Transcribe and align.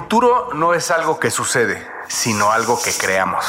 futuro 0.00 0.48
no 0.54 0.72
es 0.72 0.90
algo 0.90 1.20
que 1.20 1.30
sucede, 1.30 1.76
sino 2.08 2.50
algo 2.50 2.78
que 2.82 2.90
creamos. 2.98 3.44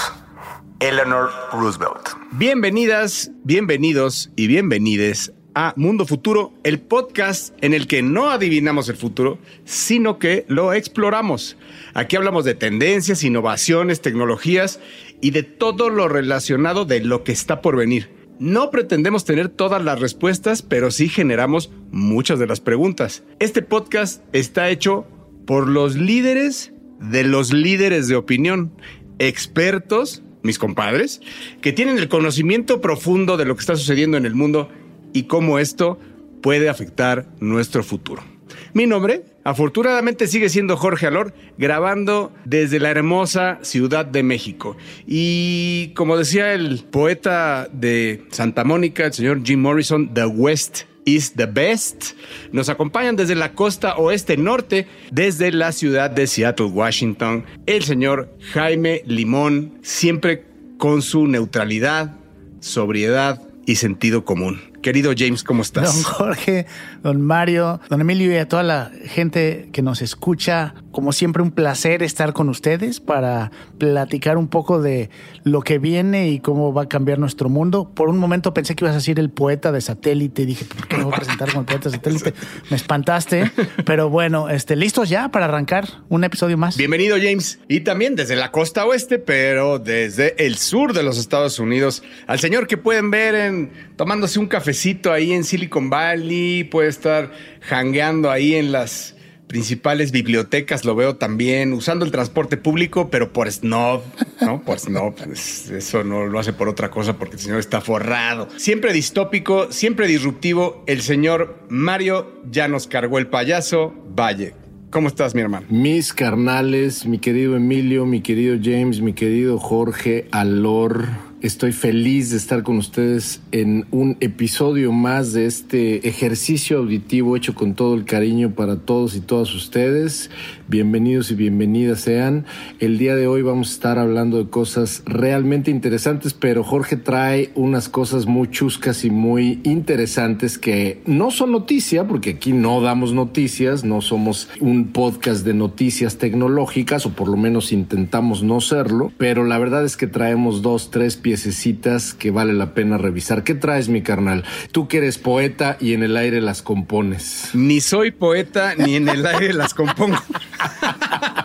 Eleanor 0.81 1.31
Roosevelt. 1.53 2.09
Bienvenidas, 2.33 3.31
bienvenidos 3.45 4.31
y 4.35 4.47
bienvenides 4.47 5.31
a 5.55 5.73
Mundo 5.77 6.05
Futuro, 6.05 6.51
el 6.65 6.81
podcast 6.81 7.55
en 7.63 7.73
el 7.73 7.87
que 7.87 8.01
no 8.01 8.29
adivinamos 8.29 8.89
el 8.89 8.97
futuro, 8.97 9.39
sino 9.63 10.19
que 10.19 10.45
lo 10.49 10.73
exploramos. 10.73 11.55
Aquí 11.93 12.17
hablamos 12.17 12.43
de 12.43 12.53
tendencias, 12.53 13.23
innovaciones, 13.23 14.01
tecnologías 14.01 14.81
y 15.21 15.31
de 15.31 15.43
todo 15.43 15.89
lo 15.89 16.09
relacionado 16.09 16.83
de 16.83 16.99
lo 16.99 17.23
que 17.23 17.31
está 17.31 17.61
por 17.61 17.77
venir. 17.77 18.13
No 18.39 18.71
pretendemos 18.71 19.23
tener 19.23 19.47
todas 19.47 19.81
las 19.81 20.01
respuestas, 20.01 20.63
pero 20.63 20.91
sí 20.91 21.07
generamos 21.07 21.71
muchas 21.91 22.39
de 22.39 22.47
las 22.47 22.59
preguntas. 22.59 23.23
Este 23.39 23.61
podcast 23.61 24.21
está 24.33 24.67
hecho 24.69 25.07
por 25.51 25.67
los 25.67 25.97
líderes 25.97 26.71
de 27.01 27.25
los 27.25 27.51
líderes 27.51 28.07
de 28.07 28.15
opinión, 28.15 28.71
expertos, 29.19 30.23
mis 30.43 30.57
compadres, 30.57 31.19
que 31.59 31.73
tienen 31.73 31.97
el 31.97 32.07
conocimiento 32.07 32.79
profundo 32.79 33.35
de 33.35 33.43
lo 33.43 33.55
que 33.55 33.59
está 33.59 33.75
sucediendo 33.75 34.15
en 34.15 34.25
el 34.25 34.33
mundo 34.33 34.69
y 35.11 35.23
cómo 35.23 35.59
esto 35.59 35.99
puede 36.41 36.69
afectar 36.69 37.27
nuestro 37.41 37.83
futuro. 37.83 38.23
Mi 38.71 38.85
nombre, 38.85 39.25
afortunadamente, 39.43 40.27
sigue 40.27 40.47
siendo 40.47 40.77
Jorge 40.77 41.07
Alor, 41.07 41.33
grabando 41.57 42.31
desde 42.45 42.79
la 42.79 42.91
hermosa 42.91 43.59
Ciudad 43.61 44.05
de 44.05 44.23
México. 44.23 44.77
Y 45.05 45.91
como 45.97 46.15
decía 46.15 46.53
el 46.53 46.85
poeta 46.89 47.67
de 47.73 48.23
Santa 48.31 48.63
Mónica, 48.63 49.07
el 49.07 49.11
señor 49.11 49.41
Jim 49.43 49.59
Morrison, 49.59 50.13
The 50.13 50.27
West 50.27 50.83
is 51.05 51.33
the 51.33 51.45
best. 51.45 52.13
Nos 52.51 52.69
acompañan 52.69 53.15
desde 53.15 53.35
la 53.35 53.53
costa 53.53 53.95
oeste 53.95 54.37
norte, 54.37 54.87
desde 55.11 55.51
la 55.51 55.71
ciudad 55.71 56.09
de 56.09 56.27
Seattle, 56.27 56.67
Washington, 56.67 57.45
el 57.65 57.83
señor 57.83 58.35
Jaime 58.53 59.03
Limón, 59.05 59.79
siempre 59.81 60.45
con 60.77 61.01
su 61.01 61.27
neutralidad, 61.27 62.15
sobriedad 62.59 63.41
y 63.65 63.75
sentido 63.75 64.25
común. 64.25 64.59
Querido 64.81 65.13
James, 65.15 65.43
¿cómo 65.43 65.61
estás? 65.61 65.93
Don 65.93 66.03
Jorge, 66.03 66.65
don 67.03 67.21
Mario, 67.21 67.79
don 67.89 68.01
Emilio 68.01 68.31
y 68.31 68.37
a 68.37 68.47
toda 68.47 68.63
la 68.63 68.91
gente 69.05 69.69
que 69.71 69.83
nos 69.83 70.01
escucha, 70.01 70.73
como 70.91 71.13
siempre 71.13 71.41
un 71.41 71.51
placer 71.51 72.03
estar 72.03 72.33
con 72.33 72.49
ustedes 72.49 72.99
para 72.99 73.51
platicar 73.77 74.37
un 74.37 74.47
poco 74.47 74.81
de 74.81 75.09
lo 75.43 75.61
que 75.61 75.79
viene 75.79 76.29
y 76.29 76.39
cómo 76.39 76.73
va 76.73 76.83
a 76.83 76.89
cambiar 76.89 77.19
nuestro 77.19 77.49
mundo. 77.49 77.91
Por 77.93 78.09
un 78.09 78.17
momento 78.17 78.53
pensé 78.53 78.75
que 78.75 78.83
ibas 78.83 78.93
a 78.93 78.97
decir 78.97 79.19
el 79.19 79.29
poeta 79.29 79.71
de 79.71 79.81
satélite. 79.81 80.45
Dije, 80.45 80.65
¿por 80.65 80.87
qué 80.87 80.97
me 80.97 81.03
voy 81.03 81.13
a 81.13 81.17
presentar 81.17 81.49
como 81.49 81.61
el 81.61 81.65
poeta 81.65 81.89
de 81.89 81.95
satélite? 81.95 82.33
Me 82.69 82.75
espantaste. 82.75 83.51
Pero 83.85 84.09
bueno, 84.09 84.49
este, 84.49 84.75
listos 84.75 85.09
ya 85.09 85.29
para 85.29 85.45
arrancar 85.45 85.87
un 86.09 86.23
episodio 86.23 86.57
más. 86.57 86.77
Bienvenido, 86.77 87.17
James. 87.17 87.59
Y 87.67 87.81
también 87.81 88.15
desde 88.15 88.35
la 88.35 88.51
costa 88.51 88.85
oeste, 88.85 89.19
pero 89.19 89.79
desde 89.79 90.45
el 90.45 90.57
sur 90.57 90.93
de 90.93 91.03
los 91.03 91.17
Estados 91.17 91.59
Unidos, 91.59 92.03
al 92.27 92.39
señor 92.39 92.67
que 92.67 92.77
pueden 92.77 93.11
ver 93.11 93.35
en 93.35 93.71
tomándose 93.95 94.39
un 94.39 94.47
cafecito 94.47 95.11
ahí 95.11 95.31
en 95.31 95.43
Silicon 95.43 95.89
Valley, 95.89 96.63
puede 96.65 96.89
estar 96.89 97.31
hangueando 97.69 98.29
ahí 98.29 98.55
en 98.55 98.71
las 98.71 99.15
principales 99.51 100.13
bibliotecas, 100.13 100.85
lo 100.85 100.95
veo 100.95 101.17
también, 101.17 101.73
usando 101.73 102.05
el 102.05 102.11
transporte 102.11 102.55
público, 102.55 103.09
pero 103.09 103.33
por 103.33 103.51
snob, 103.51 104.01
¿no? 104.39 104.61
Por 104.61 104.79
snob, 104.79 105.13
pues, 105.15 105.69
eso 105.69 106.05
no 106.05 106.25
lo 106.25 106.39
hace 106.39 106.53
por 106.53 106.69
otra 106.69 106.89
cosa 106.89 107.17
porque 107.17 107.35
el 107.35 107.41
señor 107.41 107.59
está 107.59 107.81
forrado. 107.81 108.47
Siempre 108.55 108.93
distópico, 108.93 109.69
siempre 109.69 110.07
disruptivo, 110.07 110.85
el 110.87 111.01
señor 111.01 111.59
Mario 111.67 112.41
ya 112.49 112.69
nos 112.69 112.87
cargó 112.87 113.17
el 113.17 113.27
payaso, 113.27 113.93
Valle. 114.17 114.53
¿Cómo 114.89 115.09
estás, 115.09 115.35
mi 115.35 115.41
hermano? 115.41 115.67
Mis 115.69 116.13
carnales, 116.13 117.05
mi 117.05 117.19
querido 117.19 117.57
Emilio, 117.57 118.05
mi 118.05 118.21
querido 118.21 118.57
James, 118.61 119.01
mi 119.01 119.11
querido 119.11 119.59
Jorge 119.59 120.29
Alor. 120.31 121.30
Estoy 121.41 121.71
feliz 121.71 122.29
de 122.29 122.37
estar 122.37 122.61
con 122.61 122.77
ustedes 122.77 123.41
en 123.51 123.87
un 123.89 124.15
episodio 124.19 124.91
más 124.91 125.33
de 125.33 125.47
este 125.47 126.07
ejercicio 126.07 126.77
auditivo 126.77 127.35
hecho 127.35 127.55
con 127.55 127.73
todo 127.73 127.95
el 127.95 128.05
cariño 128.05 128.51
para 128.51 128.75
todos 128.75 129.15
y 129.15 129.21
todas 129.21 129.51
ustedes. 129.55 130.29
Bienvenidos 130.67 131.31
y 131.31 131.35
bienvenidas 131.35 132.01
sean. 132.01 132.45
El 132.79 132.99
día 132.99 133.15
de 133.15 133.25
hoy 133.25 133.41
vamos 133.41 133.69
a 133.69 133.73
estar 133.73 133.97
hablando 133.97 134.37
de 134.37 134.51
cosas 134.51 135.01
realmente 135.07 135.71
interesantes, 135.71 136.35
pero 136.35 136.63
Jorge 136.63 136.95
trae 136.95 137.49
unas 137.55 137.89
cosas 137.89 138.27
muy 138.27 138.47
chuscas 138.51 139.03
y 139.03 139.09
muy 139.09 139.61
interesantes 139.63 140.59
que 140.59 141.01
no 141.07 141.31
son 141.31 141.53
noticia, 141.53 142.07
porque 142.07 142.29
aquí 142.29 142.53
no 142.53 142.81
damos 142.81 143.13
noticias, 143.13 143.83
no 143.83 144.01
somos 144.01 144.47
un 144.59 144.89
podcast 144.89 145.43
de 145.43 145.55
noticias 145.55 146.19
tecnológicas, 146.19 147.07
o 147.07 147.13
por 147.13 147.29
lo 147.29 147.35
menos 147.35 147.71
intentamos 147.71 148.43
no 148.43 148.61
serlo, 148.61 149.11
pero 149.17 149.43
la 149.43 149.57
verdad 149.57 149.83
es 149.83 149.97
que 149.97 150.05
traemos 150.05 150.61
dos, 150.61 150.91
tres 150.91 151.17
piezas 151.17 151.30
piececitas 151.31 152.13
que 152.13 152.29
vale 152.29 152.51
la 152.51 152.73
pena 152.73 152.97
revisar. 152.97 153.45
¿Qué 153.45 153.55
traes, 153.55 153.87
mi 153.87 154.01
carnal? 154.01 154.43
Tú 154.73 154.89
que 154.89 154.97
eres 154.97 155.17
poeta 155.17 155.77
y 155.79 155.93
en 155.93 156.03
el 156.03 156.17
aire 156.17 156.41
las 156.41 156.61
compones. 156.61 157.51
Ni 157.53 157.79
soy 157.79 158.11
poeta 158.11 158.75
ni 158.75 158.97
en 158.97 159.07
el 159.07 159.25
aire 159.25 159.53
las 159.53 159.73
compongo. 159.73 160.17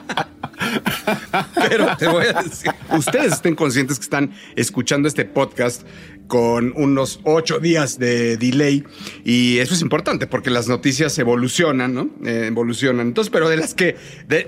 Pero 1.69 1.97
te 1.97 2.07
voy 2.07 2.27
a 2.27 2.43
decir, 2.43 2.71
ustedes 2.97 3.35
estén 3.35 3.55
conscientes 3.55 3.99
que 3.99 4.05
están 4.05 4.33
escuchando 4.57 5.09
este 5.09 5.25
podcast 5.25 5.83
con 6.27 6.73
unos 6.77 7.21
ocho 7.25 7.59
días 7.59 7.99
de 7.99 8.37
delay 8.37 8.85
y 9.25 9.59
eso 9.59 9.75
es 9.75 9.83
importante 9.83 10.27
porque 10.27 10.51
las 10.51 10.69
noticias 10.69 11.17
evolucionan, 11.19 11.95
¿no? 11.95 12.11
Eh, 12.25 12.47
evolucionan. 12.49 13.09
Entonces, 13.09 13.31
pero 13.31 13.49
de 13.49 13.57
las 13.57 13.75
que 13.75 13.97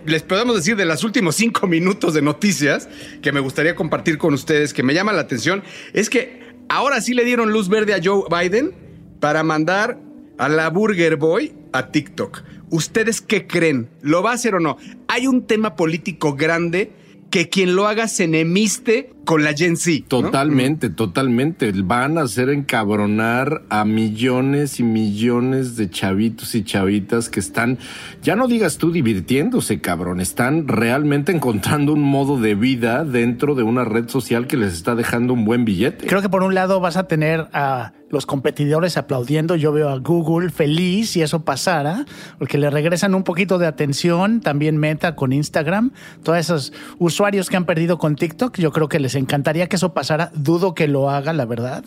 les 0.06 0.22
podemos 0.22 0.56
decir 0.56 0.76
de 0.76 0.84
los 0.84 1.04
últimos 1.04 1.36
cinco 1.36 1.66
minutos 1.66 2.14
de 2.14 2.22
noticias 2.22 2.88
que 3.22 3.32
me 3.32 3.40
gustaría 3.40 3.74
compartir 3.74 4.18
con 4.18 4.34
ustedes, 4.34 4.72
que 4.72 4.82
me 4.82 4.94
llama 4.94 5.12
la 5.12 5.20
atención, 5.20 5.62
es 5.92 6.10
que 6.10 6.42
ahora 6.68 7.00
sí 7.00 7.14
le 7.14 7.24
dieron 7.24 7.52
luz 7.52 7.68
verde 7.68 7.94
a 7.94 8.00
Joe 8.02 8.24
Biden 8.28 8.72
para 9.20 9.42
mandar 9.42 9.98
a 10.38 10.48
la 10.48 10.70
Burger 10.70 11.16
Boy 11.16 11.52
a 11.72 11.90
TikTok. 11.90 12.42
¿Ustedes 12.70 13.20
qué 13.20 13.46
creen? 13.46 13.88
¿Lo 14.02 14.22
va 14.22 14.32
a 14.32 14.34
hacer 14.34 14.54
o 14.54 14.60
no? 14.60 14.76
Hay 15.06 15.26
un 15.26 15.46
tema 15.46 15.74
político 15.76 16.34
grande 16.34 16.92
que 17.30 17.48
quien 17.48 17.76
lo 17.76 17.86
haga 17.86 18.08
se 18.08 18.24
enemiste 18.24 19.10
con 19.24 19.44
la 19.44 19.52
Gen 19.52 19.76
Z. 19.76 20.06
Totalmente, 20.08 20.88
totalmente. 20.88 21.70
Van 21.72 22.16
a 22.16 22.22
hacer 22.22 22.48
encabronar 22.48 23.62
a 23.68 23.84
millones 23.84 24.80
y 24.80 24.82
millones 24.82 25.76
de 25.76 25.90
chavitos 25.90 26.54
y 26.54 26.64
chavitas 26.64 27.28
que 27.28 27.40
están, 27.40 27.78
ya 28.22 28.36
no 28.36 28.48
digas 28.48 28.78
tú 28.78 28.90
divirtiéndose, 28.90 29.82
cabrón, 29.82 30.20
están 30.20 30.66
realmente 30.66 31.30
encontrando 31.30 31.92
un 31.92 32.02
modo 32.02 32.40
de 32.40 32.54
vida 32.54 33.04
dentro 33.04 33.54
de 33.54 33.64
una 33.64 33.84
red 33.84 34.08
social 34.08 34.46
que 34.46 34.56
les 34.56 34.72
está 34.72 34.94
dejando 34.94 35.34
un 35.34 35.44
buen 35.44 35.66
billete. 35.66 36.06
Creo 36.06 36.22
que 36.22 36.30
por 36.30 36.42
un 36.42 36.54
lado 36.54 36.80
vas 36.80 36.96
a 36.96 37.06
tener 37.06 37.48
a 37.52 37.92
los 38.08 38.24
competidores 38.24 38.96
aplaudiendo. 38.96 39.54
Yo 39.56 39.70
veo 39.70 39.90
a 39.90 39.98
Google 39.98 40.48
feliz 40.48 41.10
si 41.10 41.20
eso 41.20 41.44
pasara, 41.44 42.06
porque 42.38 42.56
le 42.56 42.70
regresan 42.70 43.14
un 43.14 43.22
poquito 43.22 43.58
de 43.58 43.66
atención. 43.66 44.40
También 44.40 44.78
Meta 44.78 45.14
con 45.14 45.34
Instagram. 45.34 45.92
Todos 46.22 46.38
esos 46.38 46.72
usuarios 46.98 47.17
que 47.50 47.56
han 47.56 47.64
perdido 47.64 47.98
con 47.98 48.16
TikTok, 48.16 48.56
yo 48.58 48.72
creo 48.72 48.88
que 48.88 48.98
les 48.98 49.14
encantaría 49.14 49.68
que 49.68 49.76
eso 49.76 49.92
pasara. 49.92 50.30
Dudo 50.34 50.74
que 50.74 50.88
lo 50.88 51.10
haga, 51.10 51.32
la 51.32 51.44
verdad. 51.44 51.84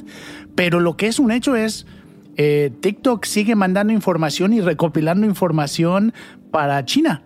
Pero 0.55 0.79
lo 0.79 0.97
que 0.97 1.07
es 1.07 1.19
un 1.19 1.31
hecho 1.31 1.55
es, 1.55 1.85
eh, 2.37 2.71
TikTok 2.81 3.25
sigue 3.25 3.55
mandando 3.55 3.93
información 3.93 4.53
y 4.53 4.61
recopilando 4.61 5.25
información 5.25 6.13
para 6.51 6.83
China. 6.85 7.23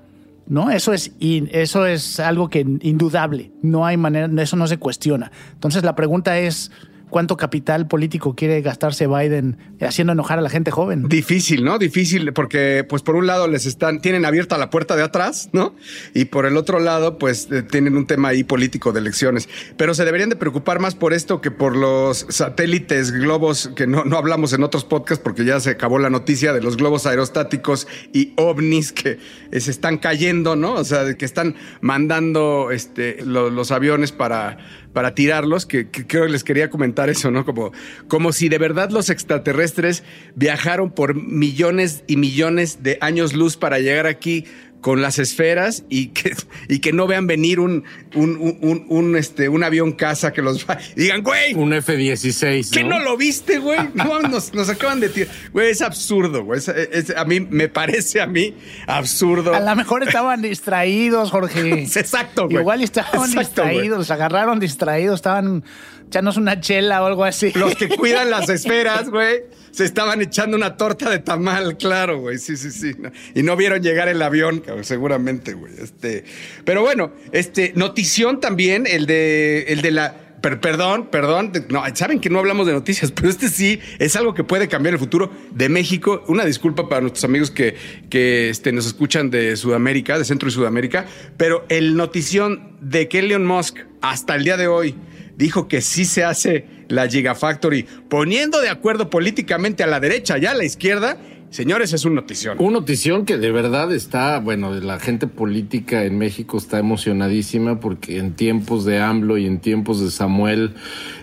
¿no? 0.47 0.69
Eso 0.69 0.93
es, 0.93 1.11
eso 1.19 1.85
es 1.85 2.19
algo 2.19 2.49
que 2.49 2.59
indudable, 2.59 3.51
no 3.61 3.85
hay 3.85 3.97
manera, 3.97 4.29
eso 4.41 4.55
no 4.55 4.67
se 4.67 4.77
cuestiona. 4.77 5.31
Entonces 5.53 5.83
la 5.83 5.95
pregunta 5.95 6.37
es, 6.37 6.71
cuánto 7.15 7.37
capital 7.37 7.87
político 7.87 8.35
quiere 8.35 8.59
gastarse 8.59 9.07
Biden 9.07 9.55
haciendo 9.79 10.11
enojar 10.11 10.37
a 10.37 10.41
la 10.41 10.49
gente 10.49 10.69
joven. 10.69 11.07
Difícil, 11.07 11.63
¿no? 11.63 11.79
Difícil, 11.79 12.33
porque 12.33 12.85
pues 12.89 13.03
por 13.03 13.15
un 13.15 13.25
lado 13.25 13.47
les 13.47 13.65
están, 13.65 14.01
tienen 14.01 14.25
abierta 14.25 14.57
la 14.57 14.69
puerta 14.69 14.97
de 14.97 15.03
atrás, 15.03 15.47
¿no? 15.53 15.73
Y 16.13 16.25
por 16.25 16.45
el 16.45 16.57
otro 16.57 16.81
lado, 16.81 17.17
pues 17.17 17.49
eh, 17.53 17.63
tienen 17.63 17.95
un 17.95 18.05
tema 18.05 18.27
ahí 18.27 18.43
político 18.43 18.91
de 18.91 18.99
elecciones. 18.99 19.47
Pero 19.77 19.93
se 19.93 20.03
deberían 20.03 20.27
de 20.27 20.35
preocupar 20.35 20.79
más 20.79 20.93
por 20.93 21.13
esto 21.13 21.39
que 21.39 21.51
por 21.51 21.77
los 21.77 22.25
satélites, 22.27 23.11
globos, 23.11 23.71
que 23.77 23.87
no, 23.87 24.03
no 24.03 24.17
hablamos 24.17 24.51
en 24.51 24.63
otros 24.63 24.83
podcasts 24.83 25.23
porque 25.23 25.45
ya 25.45 25.61
se 25.61 25.69
acabó 25.69 25.99
la 25.99 26.09
noticia 26.09 26.51
de 26.51 26.61
los 26.61 26.75
globos 26.75 27.05
aerostáticos 27.05 27.87
y 28.11 28.33
ovnis 28.35 28.91
que 28.91 29.19
eh, 29.53 29.59
se 29.61 29.71
están 29.71 29.99
cayendo, 29.99 30.57
¿no? 30.57 30.73
O 30.73 30.83
sea, 30.83 31.13
que 31.13 31.23
están 31.23 31.55
mandando 31.79 32.71
este, 32.71 33.23
los 33.23 33.71
aviones 33.71 34.11
para 34.11 34.57
para 34.95 35.13
tirarlos, 35.13 35.65
que, 35.65 35.89
creo 35.89 36.25
que 36.25 36.31
les 36.31 36.45
quería 36.45 36.69
comentar 36.69 37.04
eso, 37.09 37.31
¿no? 37.31 37.45
Como, 37.45 37.71
como 38.07 38.31
si 38.33 38.49
de 38.49 38.57
verdad 38.57 38.89
los 38.89 39.09
extraterrestres 39.09 40.03
viajaron 40.35 40.91
por 40.91 41.15
millones 41.15 42.03
y 42.07 42.17
millones 42.17 42.83
de 42.83 42.97
años 43.01 43.33
luz 43.33 43.57
para 43.57 43.79
llegar 43.79 44.07
aquí 44.07 44.45
con 44.81 45.01
las 45.01 45.17
esferas 45.17 45.83
y 45.89 46.09
que, 46.09 46.35
y 46.69 46.77
que 46.77 46.93
no 46.93 47.07
vean 47.07 47.25
venir 47.25 47.59
un, 47.59 47.85
un, 48.13 48.37
un, 48.61 48.85
un, 48.87 49.15
este, 49.15 49.49
un 49.49 49.63
avión 49.63 49.93
casa 49.93 50.31
que 50.31 50.43
los 50.43 50.63
va. 50.69 50.77
y 50.95 51.01
Digan, 51.01 51.23
güey, 51.23 51.55
Un 51.55 51.73
F-16. 51.73 52.69
¿qué 52.71 52.83
no 52.83 52.99
lo 52.99 53.17
viste, 53.17 53.57
güey? 53.57 53.79
No, 53.95 54.19
nos, 54.29 54.53
nos 54.53 54.69
acaban 54.69 54.99
de 54.99 55.09
tirar. 55.09 55.33
Güey, 55.51 55.71
es 55.71 55.81
absurdo, 55.81 56.43
güey. 56.43 56.59
Es- 56.59 56.67
es- 56.67 57.13
a 57.17 57.25
mí 57.25 57.39
me 57.39 57.67
parece 57.67 58.21
a 58.21 58.27
mí 58.27 58.53
absurdo. 58.85 59.55
A 59.55 59.59
lo 59.59 59.75
mejor 59.75 60.03
estaban 60.03 60.43
distraídos, 60.43 61.31
Jorge. 61.31 61.81
Exacto, 61.95 62.45
güey. 62.45 62.57
Igual 62.57 62.83
estaban 62.83 63.11
Exacto, 63.31 63.63
güey. 63.63 63.71
distraídos, 63.73 63.97
los 63.97 64.11
agarraron 64.11 64.59
distraídos, 64.59 65.15
estaban 65.15 65.63
echándose 66.07 66.39
una 66.39 66.59
chela 66.59 67.03
o 67.03 67.05
algo 67.05 67.23
así. 67.23 67.51
Los 67.55 67.75
que 67.75 67.87
cuidan 67.97 68.29
las 68.29 68.49
esferas, 68.49 69.09
güey, 69.09 69.43
se 69.71 69.85
estaban 69.85 70.21
echando 70.21 70.55
una 70.55 70.77
torta 70.77 71.09
de 71.09 71.19
tamal, 71.19 71.77
claro, 71.77 72.19
güey. 72.19 72.37
Sí, 72.37 72.55
sí, 72.57 72.71
sí. 72.71 72.93
Y 73.33 73.43
no 73.43 73.55
vieron 73.55 73.81
llegar 73.81 74.07
el 74.07 74.21
avión, 74.21 74.59
cabrón, 74.59 74.83
seguramente, 74.85 75.53
güey. 75.53 75.73
Este, 75.77 76.23
pero 76.63 76.81
bueno, 76.81 77.11
este, 77.31 77.73
notición 77.75 78.39
también, 78.39 78.85
el 78.87 79.05
de, 79.05 79.65
el 79.67 79.81
de 79.81 79.91
la. 79.91 80.15
per- 80.41 80.61
perdón, 80.61 81.07
perdón. 81.11 81.51
No, 81.69 81.83
saben 81.93 82.19
que 82.21 82.29
no 82.29 82.39
hablamos 82.39 82.67
de 82.67 82.73
noticias, 82.73 83.11
pero 83.15 83.27
este 83.27 83.49
sí 83.49 83.79
es 83.99 84.15
algo 84.15 84.33
que 84.33 84.43
puede 84.45 84.67
cambiar 84.69 84.93
el 84.93 84.99
futuro 84.99 85.29
de 85.51 85.67
México. 85.67 86.23
Una 86.27 86.45
disculpa 86.45 86.87
para 86.87 87.01
nuestros 87.01 87.25
amigos 87.25 87.51
que, 87.51 87.75
que 88.09 88.49
este, 88.49 88.71
nos 88.71 88.85
escuchan 88.85 89.29
de 89.29 89.57
Sudamérica, 89.57 90.17
de 90.17 90.23
Centro 90.23 90.47
y 90.47 90.51
Sudamérica, 90.51 91.05
pero 91.35 91.65
el 91.67 91.97
notición 91.97 92.77
de 92.79 93.09
que 93.09 93.19
Elon 93.19 93.45
Musk 93.45 93.79
hasta 94.01 94.35
el 94.35 94.43
día 94.45 94.55
de 94.55 94.67
hoy 94.67 94.95
dijo 95.37 95.67
que 95.67 95.81
sí 95.81 96.05
se 96.05 96.23
hace 96.23 96.65
la 96.87 97.07
Gigafactory, 97.07 97.85
poniendo 98.09 98.61
de 98.61 98.69
acuerdo 98.69 99.09
políticamente 99.09 99.83
a 99.83 99.87
la 99.87 99.99
derecha 99.99 100.37
y 100.37 100.45
a 100.45 100.53
la 100.53 100.63
izquierda, 100.63 101.17
señores, 101.49 101.93
es 101.93 102.05
un 102.05 102.15
notición. 102.15 102.57
Un 102.59 102.73
notición 102.73 103.25
que 103.25 103.37
de 103.37 103.51
verdad 103.51 103.91
está, 103.93 104.39
bueno, 104.39 104.73
la 104.73 104.99
gente 104.99 105.27
política 105.27 106.03
en 106.03 106.17
México 106.17 106.57
está 106.57 106.79
emocionadísima 106.79 107.79
porque 107.79 108.17
en 108.17 108.33
tiempos 108.33 108.85
de 108.85 108.99
AMLO 108.99 109.37
y 109.37 109.47
en 109.47 109.59
tiempos 109.59 110.01
de 110.01 110.11
Samuel, 110.11 110.75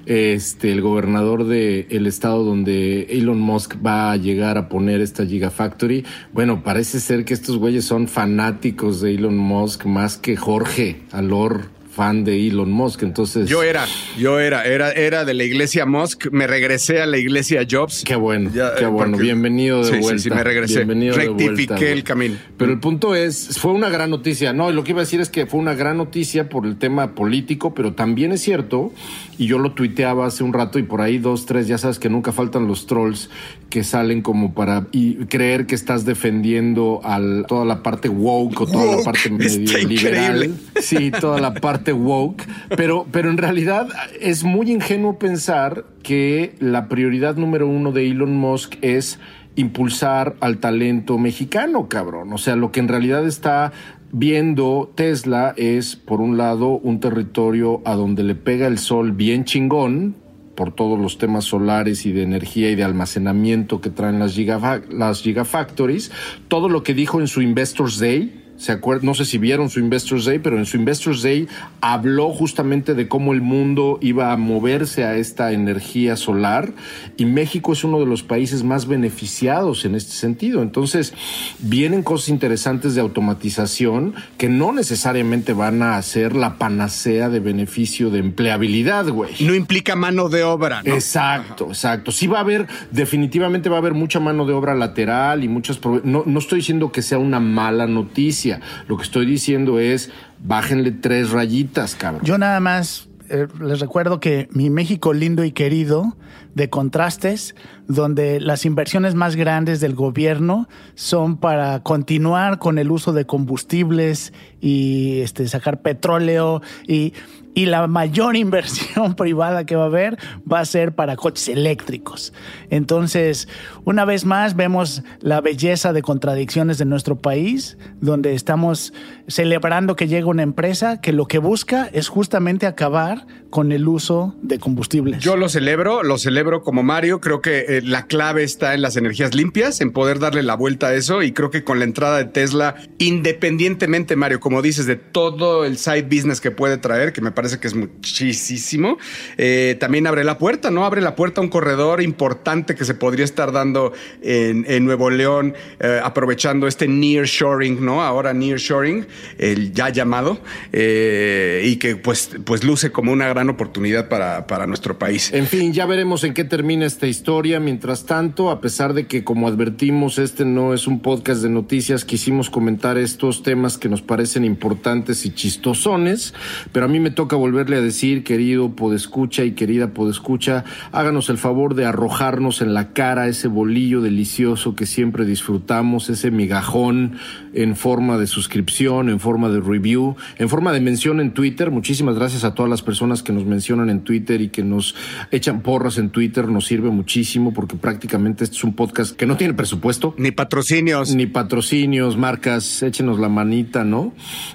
este, 0.06 0.72
el 0.72 0.80
gobernador 0.80 1.44
del 1.46 1.86
el 1.90 2.06
estado 2.06 2.44
donde 2.44 3.02
Elon 3.10 3.40
Musk 3.40 3.76
va 3.84 4.10
a 4.10 4.16
llegar 4.16 4.58
a 4.58 4.68
poner 4.68 5.00
esta 5.00 5.26
Gigafactory, 5.26 6.04
bueno, 6.32 6.62
parece 6.62 6.98
ser 6.98 7.24
que 7.24 7.34
estos 7.34 7.58
güeyes 7.58 7.84
son 7.84 8.08
fanáticos 8.08 9.00
de 9.00 9.14
Elon 9.14 9.36
Musk 9.36 9.84
más 9.86 10.16
que 10.16 10.36
Jorge 10.36 11.02
Alor, 11.12 11.81
fan 11.92 12.24
de 12.24 12.46
Elon 12.48 12.70
Musk. 12.72 13.02
Entonces, 13.02 13.48
Yo 13.48 13.62
era, 13.62 13.84
yo 14.18 14.40
era, 14.40 14.64
era, 14.64 14.92
era 14.92 15.24
de 15.26 15.34
la 15.34 15.44
iglesia 15.44 15.84
Musk, 15.84 16.28
me 16.32 16.46
regresé 16.46 17.02
a 17.02 17.06
la 17.06 17.18
iglesia 17.18 17.66
Jobs. 17.70 18.02
Qué 18.04 18.16
bueno, 18.16 18.50
Ya, 18.54 18.74
qué 18.74 18.86
bueno. 18.86 19.12
porque- 19.12 19.24
Bienvenido 19.24 19.84
de 19.84 19.92
Sí, 19.92 19.98
vuelta. 20.00 20.22
sí, 20.22 20.30
me 20.30 20.42
regresé. 20.42 20.76
Bienvenido 20.76 21.16
de 21.16 21.26
Rectifiqué 21.26 21.66
vuelta, 21.74 21.90
el 21.92 22.02
camino. 22.04 22.36
Pero 22.56 22.72
el 22.72 22.80
punto 22.80 23.14
es, 23.14 23.58
fue 23.58 23.72
una 23.72 23.90
gran 23.90 24.08
noticia. 24.10 24.52
No, 24.52 24.70
lo 24.70 24.84
que 24.84 24.92
iba 24.92 25.00
a 25.00 25.04
decir 25.04 25.20
es 25.20 25.28
que 25.28 25.46
fue 25.46 25.60
una 25.60 25.74
gran 25.74 25.96
noticia 25.98 26.48
por 26.48 26.66
el 26.66 26.76
tema 26.76 27.14
político, 27.14 27.74
pero 27.74 27.92
también 27.92 28.32
es 28.32 28.40
cierto, 28.40 28.92
y 29.38 29.46
yo 29.46 29.58
lo 29.58 29.72
tuiteaba 29.72 30.26
hace 30.26 30.44
un 30.44 30.52
rato 30.52 30.78
y 30.78 30.82
por 30.84 31.00
ahí 31.02 31.18
dos, 31.18 31.44
tres, 31.46 31.66
ya 31.68 31.76
sabes 31.78 31.98
que 31.98 32.08
nunca 32.08 32.32
faltan 32.32 32.66
los 32.66 32.86
trolls 32.86 33.28
que 33.68 33.84
salen 33.84 34.20
como 34.20 34.52
para 34.52 34.86
y 34.92 35.14
creer 35.26 35.66
que 35.66 35.74
estás 35.74 36.04
defendiendo 36.04 37.00
al 37.04 37.46
toda 37.48 37.64
la 37.64 37.82
parte 37.82 38.08
woke 38.10 38.60
o 38.60 38.66
toda 38.66 38.96
la 38.98 39.02
parte 39.02 39.30
medio 39.30 39.88
liberal. 39.88 40.54
Sí, 40.80 41.10
toda 41.10 41.40
la 41.40 41.54
parte 41.54 41.81
woke. 41.90 42.44
Pero, 42.76 43.06
pero 43.10 43.28
en 43.30 43.38
realidad 43.38 43.88
es 44.20 44.44
muy 44.44 44.70
ingenuo 44.70 45.18
pensar 45.18 45.84
que 46.04 46.54
la 46.60 46.88
prioridad 46.88 47.34
número 47.34 47.66
uno 47.66 47.90
de 47.90 48.08
Elon 48.08 48.36
Musk 48.36 48.76
es 48.80 49.18
impulsar 49.56 50.36
al 50.38 50.58
talento 50.58 51.18
mexicano, 51.18 51.88
cabrón. 51.88 52.32
O 52.32 52.38
sea, 52.38 52.54
lo 52.54 52.70
que 52.70 52.78
en 52.78 52.86
realidad 52.86 53.26
está 53.26 53.72
viendo 54.12 54.92
Tesla 54.94 55.54
es, 55.56 55.96
por 55.96 56.20
un 56.20 56.36
lado, 56.36 56.68
un 56.68 57.00
territorio 57.00 57.82
a 57.84 57.94
donde 57.94 58.22
le 58.22 58.34
pega 58.34 58.66
el 58.66 58.78
sol 58.78 59.12
bien 59.12 59.44
chingón, 59.44 60.14
por 60.54 60.74
todos 60.74 61.00
los 61.00 61.16
temas 61.16 61.44
solares 61.44 62.04
y 62.04 62.12
de 62.12 62.22
energía 62.22 62.70
y 62.70 62.74
de 62.74 62.84
almacenamiento 62.84 63.80
que 63.80 63.88
traen 63.88 64.18
las, 64.18 64.36
gigafa- 64.36 64.86
las 64.90 65.22
gigafactories, 65.22 66.12
todo 66.48 66.68
lo 66.68 66.82
que 66.82 66.92
dijo 66.92 67.20
en 67.20 67.26
su 67.26 67.40
Investors 67.40 67.98
Day, 67.98 68.41
¿Se 68.62 68.70
acuerdan? 68.70 69.06
No 69.06 69.14
sé 69.14 69.24
si 69.24 69.38
vieron 69.38 69.70
su 69.70 69.80
Investors 69.80 70.24
Day, 70.24 70.38
pero 70.38 70.56
en 70.56 70.66
su 70.66 70.76
Investors 70.76 71.20
Day 71.20 71.48
habló 71.80 72.28
justamente 72.28 72.94
de 72.94 73.08
cómo 73.08 73.32
el 73.32 73.40
mundo 73.40 73.98
iba 74.00 74.30
a 74.30 74.36
moverse 74.36 75.02
a 75.02 75.16
esta 75.16 75.50
energía 75.50 76.14
solar 76.14 76.72
y 77.16 77.24
México 77.24 77.72
es 77.72 77.82
uno 77.82 77.98
de 77.98 78.06
los 78.06 78.22
países 78.22 78.62
más 78.62 78.86
beneficiados 78.86 79.84
en 79.84 79.96
este 79.96 80.12
sentido. 80.12 80.62
Entonces, 80.62 81.12
vienen 81.58 82.04
cosas 82.04 82.28
interesantes 82.28 82.94
de 82.94 83.00
automatización 83.00 84.14
que 84.38 84.48
no 84.48 84.70
necesariamente 84.72 85.54
van 85.54 85.82
a 85.82 86.00
ser 86.02 86.36
la 86.36 86.56
panacea 86.56 87.30
de 87.30 87.40
beneficio 87.40 88.10
de 88.10 88.20
empleabilidad, 88.20 89.08
güey. 89.08 89.32
No 89.40 89.56
implica 89.56 89.96
mano 89.96 90.28
de 90.28 90.44
obra, 90.44 90.84
¿no? 90.84 90.94
Exacto, 90.94 91.66
exacto. 91.66 92.12
Sí 92.12 92.28
va 92.28 92.38
a 92.38 92.42
haber, 92.42 92.68
definitivamente 92.92 93.68
va 93.68 93.74
a 93.74 93.78
haber 93.80 93.94
mucha 93.94 94.20
mano 94.20 94.46
de 94.46 94.52
obra 94.52 94.76
lateral 94.76 95.42
y 95.42 95.48
muchas... 95.48 95.80
No, 96.04 96.22
no 96.24 96.38
estoy 96.38 96.60
diciendo 96.60 96.92
que 96.92 97.02
sea 97.02 97.18
una 97.18 97.40
mala 97.40 97.88
noticia. 97.88 98.51
Lo 98.88 98.96
que 98.96 99.02
estoy 99.02 99.26
diciendo 99.26 99.78
es, 99.78 100.10
bájenle 100.42 100.92
tres 100.92 101.30
rayitas, 101.30 101.94
cabrón. 101.94 102.24
Yo 102.24 102.38
nada 102.38 102.60
más 102.60 103.08
eh, 103.28 103.46
les 103.60 103.80
recuerdo 103.80 104.20
que 104.20 104.48
mi 104.52 104.68
México 104.68 105.14
lindo 105.14 105.42
y 105.42 105.52
querido 105.52 106.16
de 106.54 106.68
contrastes, 106.68 107.54
donde 107.88 108.40
las 108.40 108.66
inversiones 108.66 109.14
más 109.14 109.36
grandes 109.36 109.80
del 109.80 109.94
gobierno 109.94 110.68
son 110.94 111.38
para 111.38 111.82
continuar 111.82 112.58
con 112.58 112.76
el 112.76 112.90
uso 112.90 113.14
de 113.14 113.24
combustibles 113.24 114.34
y 114.60 115.20
este, 115.20 115.48
sacar 115.48 115.80
petróleo 115.80 116.60
y, 116.86 117.14
y 117.54 117.66
la 117.66 117.86
mayor 117.86 118.36
inversión 118.42 119.14
privada 119.14 119.64
que 119.64 119.76
va 119.76 119.84
a 119.84 119.86
haber 119.86 120.18
va 120.50 120.60
a 120.60 120.64
ser 120.64 120.94
para 120.94 121.16
coches 121.16 121.48
eléctricos. 121.48 122.32
Entonces, 122.70 123.48
una 123.84 124.04
vez 124.04 124.24
más 124.24 124.56
vemos 124.56 125.02
la 125.20 125.40
belleza 125.40 125.92
de 125.92 126.02
contradicciones 126.02 126.78
de 126.78 126.84
nuestro 126.84 127.16
país, 127.16 127.78
donde 128.00 128.34
estamos 128.34 128.92
celebrando 129.28 129.96
que 129.96 130.08
llega 130.08 130.26
una 130.26 130.42
empresa 130.42 131.00
que 131.00 131.12
lo 131.12 131.26
que 131.26 131.38
busca 131.38 131.88
es 131.92 132.08
justamente 132.08 132.66
acabar 132.66 133.26
con 133.52 133.70
el 133.70 133.86
uso 133.86 134.34
de 134.40 134.58
combustibles. 134.58 135.22
Yo 135.22 135.36
lo 135.36 135.50
celebro, 135.50 136.02
lo 136.02 136.16
celebro 136.16 136.62
como 136.62 136.82
Mario. 136.82 137.20
Creo 137.20 137.42
que 137.42 137.66
eh, 137.68 137.82
la 137.84 138.06
clave 138.06 138.44
está 138.44 138.72
en 138.72 138.80
las 138.80 138.96
energías 138.96 139.34
limpias, 139.34 139.82
en 139.82 139.92
poder 139.92 140.18
darle 140.18 140.42
la 140.42 140.54
vuelta 140.54 140.86
a 140.86 140.94
eso. 140.94 141.22
Y 141.22 141.32
creo 141.32 141.50
que 141.50 141.62
con 141.62 141.78
la 141.78 141.84
entrada 141.84 142.16
de 142.16 142.24
Tesla, 142.24 142.76
independientemente, 142.96 144.16
Mario, 144.16 144.40
como 144.40 144.62
dices, 144.62 144.86
de 144.86 144.96
todo 144.96 145.66
el 145.66 145.76
side 145.76 146.04
business 146.04 146.40
que 146.40 146.50
puede 146.50 146.78
traer, 146.78 147.12
que 147.12 147.20
me 147.20 147.30
parece 147.30 147.60
que 147.60 147.66
es 147.66 147.74
muchísimo, 147.74 148.96
eh, 149.36 149.76
también 149.78 150.06
abre 150.06 150.24
la 150.24 150.38
puerta, 150.38 150.70
¿no? 150.70 150.86
Abre 150.86 151.02
la 151.02 151.14
puerta 151.14 151.42
a 151.42 151.44
un 151.44 151.50
corredor 151.50 152.00
importante 152.00 152.74
que 152.74 152.86
se 152.86 152.94
podría 152.94 153.26
estar 153.26 153.52
dando 153.52 153.92
en, 154.22 154.82
Nuevo 154.86 155.10
León, 155.10 155.54
eh, 155.78 156.00
aprovechando 156.02 156.66
este 156.66 156.88
nearshoring, 156.88 157.84
¿no? 157.84 158.02
Ahora 158.02 158.32
nearshoring, 158.32 159.06
el 159.36 159.74
ya 159.74 159.90
llamado, 159.90 160.40
y 160.72 161.76
que 161.76 162.00
pues, 162.02 162.30
pues 162.46 162.64
luce 162.64 162.90
como 162.90 163.12
una 163.12 163.28
gran 163.28 163.41
oportunidad 163.50 164.08
para, 164.08 164.46
para 164.46 164.66
nuestro 164.66 164.98
país. 164.98 165.32
En 165.32 165.46
fin, 165.46 165.72
ya 165.72 165.86
veremos 165.86 166.22
en 166.24 166.34
qué 166.34 166.44
termina 166.44 166.86
esta 166.86 167.06
historia. 167.06 167.58
Mientras 167.58 168.06
tanto, 168.06 168.50
a 168.50 168.60
pesar 168.60 168.94
de 168.94 169.06
que, 169.06 169.24
como 169.24 169.48
advertimos, 169.48 170.18
este 170.18 170.44
no 170.44 170.74
es 170.74 170.86
un 170.86 171.00
podcast 171.00 171.42
de 171.42 171.48
noticias, 171.48 172.04
quisimos 172.04 172.50
comentar 172.50 172.98
estos 172.98 173.42
temas 173.42 173.78
que 173.78 173.88
nos 173.88 174.02
parecen 174.02 174.44
importantes 174.44 175.26
y 175.26 175.34
chistosones. 175.34 176.34
Pero 176.72 176.86
a 176.86 176.88
mí 176.88 177.00
me 177.00 177.10
toca 177.10 177.36
volverle 177.36 177.76
a 177.76 177.80
decir, 177.80 178.24
querido 178.24 178.76
podescucha 178.76 179.44
y 179.44 179.52
querida 179.52 179.88
podescucha, 179.88 180.64
háganos 180.92 181.28
el 181.28 181.38
favor 181.38 181.74
de 181.74 181.86
arrojarnos 181.86 182.62
en 182.62 182.74
la 182.74 182.92
cara 182.92 183.28
ese 183.28 183.48
bolillo 183.48 184.00
delicioso 184.00 184.74
que 184.74 184.86
siempre 184.86 185.24
disfrutamos, 185.24 186.08
ese 186.10 186.30
migajón 186.30 187.18
en 187.54 187.76
forma 187.76 188.18
de 188.18 188.26
suscripción, 188.26 189.08
en 189.08 189.20
forma 189.20 189.48
de 189.48 189.60
review, 189.60 190.16
en 190.38 190.48
forma 190.48 190.72
de 190.72 190.80
mención 190.80 191.20
en 191.20 191.32
Twitter. 191.32 191.70
Muchísimas 191.70 192.16
gracias 192.16 192.44
a 192.44 192.54
todas 192.54 192.70
las 192.70 192.82
personas 192.82 193.22
que 193.22 193.32
nos 193.32 193.44
mencionan 193.44 193.90
en 193.90 194.02
Twitter 194.02 194.40
y 194.40 194.48
que 194.48 194.62
nos 194.62 194.94
echan 195.30 195.60
porras 195.60 195.98
en 195.98 196.10
Twitter. 196.10 196.48
Nos 196.48 196.66
sirve 196.66 196.90
muchísimo 196.90 197.52
porque 197.52 197.76
prácticamente 197.76 198.44
este 198.44 198.56
es 198.56 198.64
un 198.64 198.74
podcast 198.74 199.16
que 199.16 199.26
no 199.26 199.36
tiene 199.36 199.54
presupuesto. 199.54 200.14
Ni 200.18 200.30
patrocinios. 200.30 201.14
Ni 201.14 201.26
patrocinios, 201.26 202.16
marcas, 202.16 202.82
échenos 202.82 203.18
la 203.18 203.28
manita, 203.28 203.84
¿no? 203.84 204.12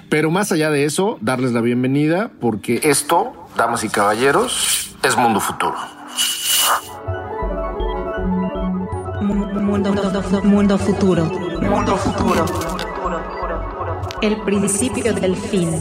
Pero 0.08 0.30
más 0.30 0.52
allá 0.52 0.70
de 0.70 0.84
eso, 0.84 1.18
darles 1.20 1.52
la 1.52 1.60
bienvenida 1.60 2.30
porque 2.40 2.80
esto, 2.82 3.32
damas 3.56 3.84
y 3.84 3.88
caballeros, 3.88 4.94
es 5.02 5.16
Mundo 5.16 5.40
Futuro. 5.40 5.76
Mundo, 9.68 9.92
mundo 10.42 10.78
futuro. 10.78 11.24
Mundo 11.60 11.96
futuro. 11.96 12.77
El 14.20 14.42
principio 14.42 15.14
del 15.14 15.36
fin. 15.36 15.78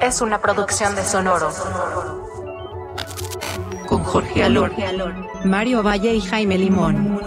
Es 0.00 0.22
una 0.22 0.40
producción 0.40 0.94
de 0.96 1.04
Sonoro. 1.04 1.50
Con 3.86 4.02
Jorge 4.02 4.42
Alor, 4.42 4.72
Mario 5.44 5.82
Valle 5.82 6.14
y 6.14 6.20
Jaime 6.22 6.56
Limón. 6.56 7.20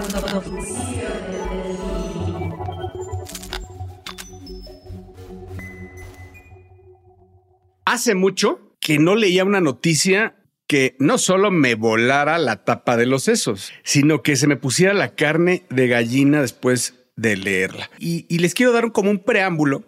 Hace 7.86 8.16
mucho 8.16 8.76
que 8.80 8.98
no 8.98 9.16
leía 9.16 9.46
una 9.46 9.62
noticia 9.62 10.36
que 10.66 10.96
no 11.00 11.20
solo 11.20 11.52
me 11.52 11.76
volara 11.76 12.40
la 12.40 12.64
tapa 12.66 12.98
de 12.98 13.06
los 13.06 13.24
sesos, 13.24 13.72
sino 13.84 14.24
que 14.24 14.36
se 14.36 14.48
me 14.48 14.58
pusiera 14.58 14.94
la 14.94 15.16
carne 15.16 15.66
de 15.70 15.88
gallina 15.88 16.42
después 16.42 17.07
de 17.17 17.36
leerla. 17.36 17.89
Y, 18.00 18.25
les 18.38 18.53
quiero 18.53 18.71
dar 18.71 18.91
como 18.93 19.12
un 19.12 19.19
preámbulo 19.19 19.83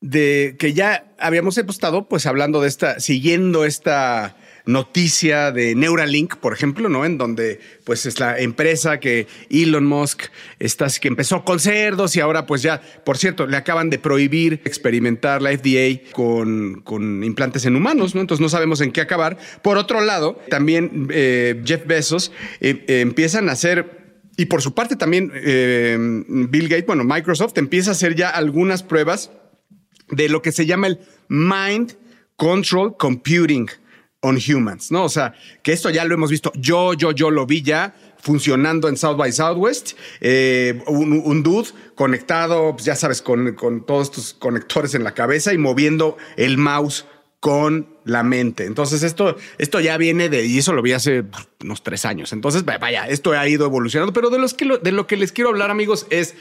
de 0.00 0.56
que 0.58 0.72
ya 0.72 1.12
habíamos 1.18 1.58
estado 1.58 2.08
pues 2.08 2.24
hablando 2.24 2.62
de 2.62 2.68
esta, 2.68 3.00
siguiendo 3.00 3.66
esta 3.66 4.36
noticia 4.64 5.50
de 5.52 5.74
Neuralink, 5.74 6.36
por 6.36 6.52
ejemplo, 6.52 6.88
¿no? 6.88 7.04
En 7.04 7.18
donde 7.18 7.60
pues 7.84 8.06
es 8.06 8.20
la 8.20 8.38
empresa 8.38 9.00
que 9.00 9.26
Elon 9.50 9.84
Musk 9.84 10.24
está, 10.58 10.86
que 10.88 11.08
empezó 11.08 11.44
con 11.44 11.58
cerdos 11.58 12.14
y 12.14 12.20
ahora 12.20 12.46
pues 12.46 12.62
ya, 12.62 12.80
por 13.04 13.18
cierto, 13.18 13.46
le 13.46 13.56
acaban 13.56 13.90
de 13.90 13.98
prohibir 13.98 14.60
experimentar 14.64 15.42
la 15.42 15.50
FDA 15.50 16.12
con, 16.12 16.82
con 16.82 17.24
implantes 17.24 17.66
en 17.66 17.74
humanos, 17.74 18.14
¿no? 18.14 18.20
Entonces 18.20 18.40
no 18.40 18.48
sabemos 18.48 18.80
en 18.80 18.92
qué 18.92 19.00
acabar. 19.00 19.38
Por 19.62 19.76
otro 19.76 20.00
lado, 20.00 20.40
también 20.48 21.08
eh, 21.10 21.60
Jeff 21.64 21.84
Bezos 21.86 22.32
eh, 22.60 22.84
eh, 22.86 23.00
empiezan 23.00 23.48
a 23.48 23.52
hacer 23.52 23.99
y 24.40 24.46
por 24.46 24.62
su 24.62 24.72
parte 24.72 24.96
también 24.96 25.30
Bill 26.50 26.68
Gates, 26.68 26.86
bueno, 26.86 27.04
Microsoft 27.04 27.58
empieza 27.58 27.90
a 27.90 27.92
hacer 27.92 28.14
ya 28.14 28.30
algunas 28.30 28.82
pruebas 28.82 29.30
de 30.08 30.30
lo 30.30 30.40
que 30.40 30.50
se 30.50 30.64
llama 30.64 30.86
el 30.86 31.00
Mind 31.28 31.96
Control 32.36 32.96
Computing 32.96 33.68
on 34.22 34.38
Humans, 34.38 34.90
¿no? 34.90 35.04
O 35.04 35.08
sea, 35.10 35.34
que 35.62 35.72
esto 35.72 35.90
ya 35.90 36.06
lo 36.06 36.14
hemos 36.14 36.30
visto. 36.30 36.52
Yo, 36.54 36.94
yo, 36.94 37.12
yo 37.12 37.30
lo 37.30 37.44
vi 37.44 37.60
ya 37.60 37.94
funcionando 38.18 38.88
en 38.88 38.96
South 38.96 39.16
by 39.16 39.30
Southwest. 39.30 39.92
Eh, 40.22 40.82
un, 40.86 41.42
dude 41.42 41.68
conectado, 41.94 42.72
pues 42.72 42.84
ya 42.84 42.96
sabes, 42.96 43.20
con, 43.20 43.54
con 43.54 43.84
todos 43.84 44.08
estos 44.08 44.32
conectores 44.34 44.94
en 44.94 45.04
la 45.04 45.12
cabeza 45.12 45.52
y 45.52 45.58
moviendo 45.58 46.16
el 46.36 46.56
mouse 46.56 47.04
con 47.40 47.89
la 48.04 48.22
mente. 48.22 48.64
Entonces, 48.64 49.02
esto, 49.02 49.36
esto 49.58 49.80
ya 49.80 49.96
viene 49.96 50.28
de, 50.28 50.46
y 50.46 50.58
eso 50.58 50.72
lo 50.72 50.82
vi 50.82 50.92
hace 50.92 51.24
unos 51.62 51.82
tres 51.82 52.04
años. 52.04 52.32
Entonces, 52.32 52.64
vaya, 52.64 53.06
esto 53.08 53.32
ha 53.32 53.48
ido 53.48 53.66
evolucionando. 53.66 54.12
Pero 54.12 54.30
de, 54.30 54.92
lo 54.92 55.06
que 55.06 55.16
les 55.16 55.32
quiero 55.32 55.50
hablar, 55.50 55.70
amigos, 55.70 56.06
es 56.10 56.34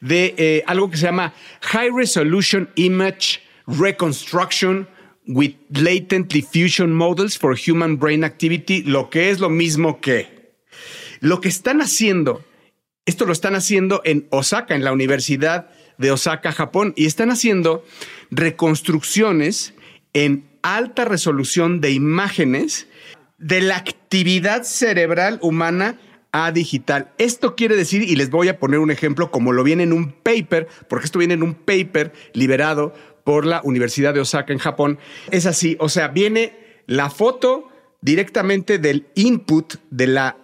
de 0.00 0.34
eh, 0.36 0.64
algo 0.66 0.90
que 0.90 0.96
se 0.96 1.06
llama 1.06 1.34
High 1.62 1.90
Resolution 1.96 2.70
Image 2.74 3.40
Reconstruction 3.66 4.88
with 5.26 5.54
Latent 5.70 6.32
Diffusion 6.32 6.94
Models 6.94 7.36
for 7.36 7.56
Human 7.56 7.98
Brain 7.98 8.24
Activity, 8.24 8.82
lo 8.82 9.10
que 9.10 9.30
es 9.30 9.40
lo 9.40 9.50
mismo 9.50 10.00
que 10.00 10.36
lo 11.20 11.40
que 11.40 11.48
están 11.48 11.80
haciendo, 11.80 12.44
esto 13.04 13.24
lo 13.24 13.32
están 13.32 13.54
haciendo 13.54 14.02
en 14.04 14.26
Osaka, 14.30 14.74
en 14.74 14.84
la 14.84 14.92
Universidad 14.92 15.70
de 15.98 16.10
Osaka, 16.10 16.52
Japón, 16.52 16.92
y 16.96 17.06
están 17.06 17.30
haciendo 17.30 17.84
reconstrucciones 18.30 19.74
en 20.12 20.44
alta 20.74 21.04
resolución 21.04 21.80
de 21.80 21.92
imágenes 21.92 22.88
de 23.38 23.60
la 23.60 23.76
actividad 23.76 24.64
cerebral 24.64 25.38
humana 25.40 26.00
a 26.32 26.50
digital. 26.50 27.12
Esto 27.18 27.54
quiere 27.54 27.76
decir, 27.76 28.02
y 28.02 28.16
les 28.16 28.30
voy 28.30 28.48
a 28.48 28.58
poner 28.58 28.80
un 28.80 28.90
ejemplo 28.90 29.30
como 29.30 29.52
lo 29.52 29.62
viene 29.62 29.84
en 29.84 29.92
un 29.92 30.10
paper, 30.10 30.66
porque 30.88 31.06
esto 31.06 31.20
viene 31.20 31.34
en 31.34 31.42
un 31.42 31.54
paper 31.54 32.12
liberado 32.32 32.92
por 33.24 33.46
la 33.46 33.60
Universidad 33.62 34.12
de 34.12 34.20
Osaka 34.20 34.52
en 34.52 34.58
Japón. 34.58 34.98
Es 35.30 35.46
así, 35.46 35.76
o 35.78 35.88
sea, 35.88 36.08
viene 36.08 36.82
la 36.86 37.10
foto 37.10 37.68
directamente 38.00 38.78
del 38.78 39.06
input 39.14 39.74
de 39.90 40.06
la 40.08 40.36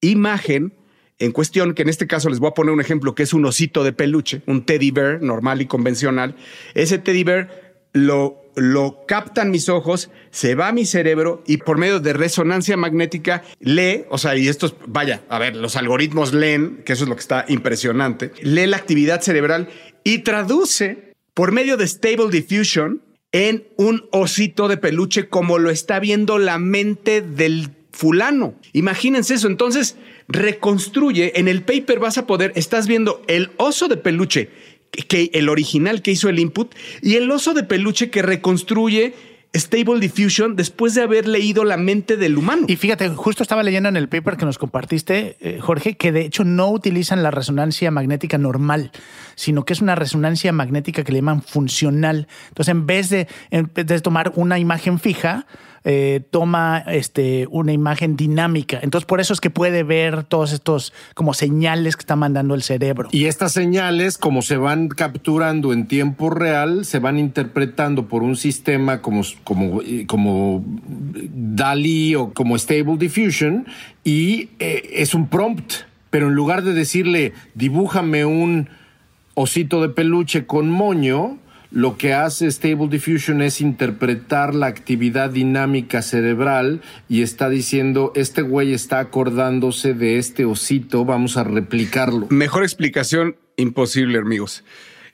imagen 0.00 0.74
en 1.18 1.30
cuestión, 1.30 1.74
que 1.74 1.82
en 1.82 1.88
este 1.88 2.08
caso 2.08 2.28
les 2.28 2.40
voy 2.40 2.48
a 2.48 2.54
poner 2.54 2.74
un 2.74 2.80
ejemplo 2.80 3.14
que 3.14 3.22
es 3.22 3.32
un 3.32 3.44
osito 3.44 3.84
de 3.84 3.92
peluche, 3.92 4.42
un 4.46 4.66
teddy 4.66 4.90
bear 4.90 5.22
normal 5.22 5.62
y 5.62 5.66
convencional. 5.66 6.34
Ese 6.74 6.98
teddy 6.98 7.22
bear 7.22 7.76
lo 7.92 8.41
lo 8.54 9.04
captan 9.06 9.50
mis 9.50 9.68
ojos, 9.68 10.10
se 10.30 10.54
va 10.54 10.68
a 10.68 10.72
mi 10.72 10.84
cerebro 10.84 11.42
y 11.46 11.58
por 11.58 11.78
medio 11.78 12.00
de 12.00 12.12
resonancia 12.12 12.76
magnética 12.76 13.42
lee, 13.60 14.04
o 14.10 14.18
sea, 14.18 14.36
y 14.36 14.48
estos, 14.48 14.74
vaya, 14.86 15.22
a 15.28 15.38
ver, 15.38 15.56
los 15.56 15.76
algoritmos 15.76 16.34
leen, 16.34 16.82
que 16.84 16.92
eso 16.92 17.04
es 17.04 17.08
lo 17.08 17.16
que 17.16 17.20
está 17.20 17.44
impresionante, 17.48 18.32
lee 18.42 18.66
la 18.66 18.76
actividad 18.76 19.20
cerebral 19.20 19.68
y 20.04 20.18
traduce 20.18 21.14
por 21.34 21.52
medio 21.52 21.76
de 21.76 21.86
Stable 21.86 22.30
Diffusion 22.30 23.00
en 23.32 23.66
un 23.76 24.06
osito 24.12 24.68
de 24.68 24.76
peluche 24.76 25.28
como 25.28 25.58
lo 25.58 25.70
está 25.70 25.98
viendo 25.98 26.38
la 26.38 26.58
mente 26.58 27.22
del 27.22 27.70
fulano. 27.92 28.54
Imagínense 28.72 29.34
eso, 29.34 29.46
entonces 29.46 29.96
reconstruye, 30.28 31.38
en 31.38 31.48
el 31.48 31.62
paper 31.62 31.98
vas 31.98 32.18
a 32.18 32.26
poder, 32.26 32.52
estás 32.56 32.86
viendo 32.86 33.22
el 33.28 33.50
oso 33.56 33.88
de 33.88 33.96
peluche 33.96 34.50
que 35.08 35.30
el 35.34 35.48
original 35.48 36.02
que 36.02 36.12
hizo 36.12 36.28
el 36.28 36.38
input 36.38 36.74
y 37.00 37.14
el 37.14 37.30
oso 37.30 37.54
de 37.54 37.62
peluche 37.62 38.10
que 38.10 38.22
reconstruye 38.22 39.14
Stable 39.54 40.00
Diffusion 40.00 40.56
después 40.56 40.94
de 40.94 41.02
haber 41.02 41.28
leído 41.28 41.64
la 41.64 41.76
mente 41.76 42.16
del 42.16 42.38
humano. 42.38 42.64
Y 42.68 42.76
fíjate, 42.76 43.08
justo 43.10 43.42
estaba 43.42 43.62
leyendo 43.62 43.88
en 43.88 43.96
el 43.96 44.08
paper 44.08 44.36
que 44.36 44.46
nos 44.46 44.56
compartiste, 44.56 45.36
eh, 45.40 45.58
Jorge, 45.60 45.96
que 45.96 46.10
de 46.10 46.22
hecho 46.22 46.44
no 46.44 46.70
utilizan 46.70 47.22
la 47.22 47.30
resonancia 47.30 47.90
magnética 47.90 48.38
normal, 48.38 48.92
sino 49.34 49.64
que 49.64 49.74
es 49.74 49.82
una 49.82 49.94
resonancia 49.94 50.52
magnética 50.52 51.04
que 51.04 51.12
le 51.12 51.18
llaman 51.18 51.42
funcional. 51.42 52.28
Entonces, 52.48 52.72
en 52.72 52.86
vez 52.86 53.10
de, 53.10 53.28
en 53.50 53.70
vez 53.74 53.86
de 53.86 54.00
tomar 54.00 54.32
una 54.36 54.58
imagen 54.58 54.98
fija, 54.98 55.46
eh, 55.84 56.20
toma 56.30 56.78
este, 56.78 57.46
una 57.50 57.72
imagen 57.72 58.16
dinámica. 58.16 58.78
Entonces, 58.82 59.06
por 59.06 59.20
eso 59.20 59.32
es 59.32 59.40
que 59.40 59.50
puede 59.50 59.82
ver 59.82 60.24
todos 60.24 60.52
estos 60.52 60.92
como 61.14 61.34
señales 61.34 61.96
que 61.96 62.00
está 62.00 62.16
mandando 62.16 62.54
el 62.54 62.62
cerebro. 62.62 63.08
Y 63.12 63.24
estas 63.24 63.52
señales, 63.52 64.18
como 64.18 64.42
se 64.42 64.56
van 64.56 64.88
capturando 64.88 65.72
en 65.72 65.86
tiempo 65.86 66.30
real, 66.30 66.84
se 66.84 66.98
van 66.98 67.18
interpretando 67.18 68.06
por 68.06 68.22
un 68.22 68.36
sistema 68.36 69.02
como, 69.02 69.22
como, 69.44 69.82
eh, 69.82 70.06
como 70.06 70.64
DALI 70.64 72.14
o 72.14 72.32
como 72.32 72.56
Stable 72.56 72.96
Diffusion 72.96 73.66
y 74.04 74.50
eh, 74.58 74.90
es 74.94 75.14
un 75.14 75.28
prompt. 75.28 75.72
Pero 76.10 76.28
en 76.28 76.34
lugar 76.34 76.62
de 76.62 76.74
decirle, 76.74 77.32
dibújame 77.54 78.24
un 78.24 78.68
osito 79.34 79.80
de 79.80 79.88
peluche 79.88 80.46
con 80.46 80.68
moño, 80.68 81.38
lo 81.72 81.96
que 81.96 82.12
hace 82.12 82.50
Stable 82.50 82.88
Diffusion 82.88 83.40
es 83.40 83.60
interpretar 83.60 84.54
la 84.54 84.66
actividad 84.66 85.30
dinámica 85.30 86.02
cerebral 86.02 86.82
y 87.08 87.22
está 87.22 87.48
diciendo, 87.48 88.12
este 88.14 88.42
güey 88.42 88.74
está 88.74 88.98
acordándose 89.00 89.94
de 89.94 90.18
este 90.18 90.44
osito, 90.44 91.04
vamos 91.04 91.36
a 91.38 91.44
replicarlo. 91.44 92.26
Mejor 92.28 92.62
explicación 92.62 93.36
imposible, 93.56 94.18
amigos. 94.18 94.64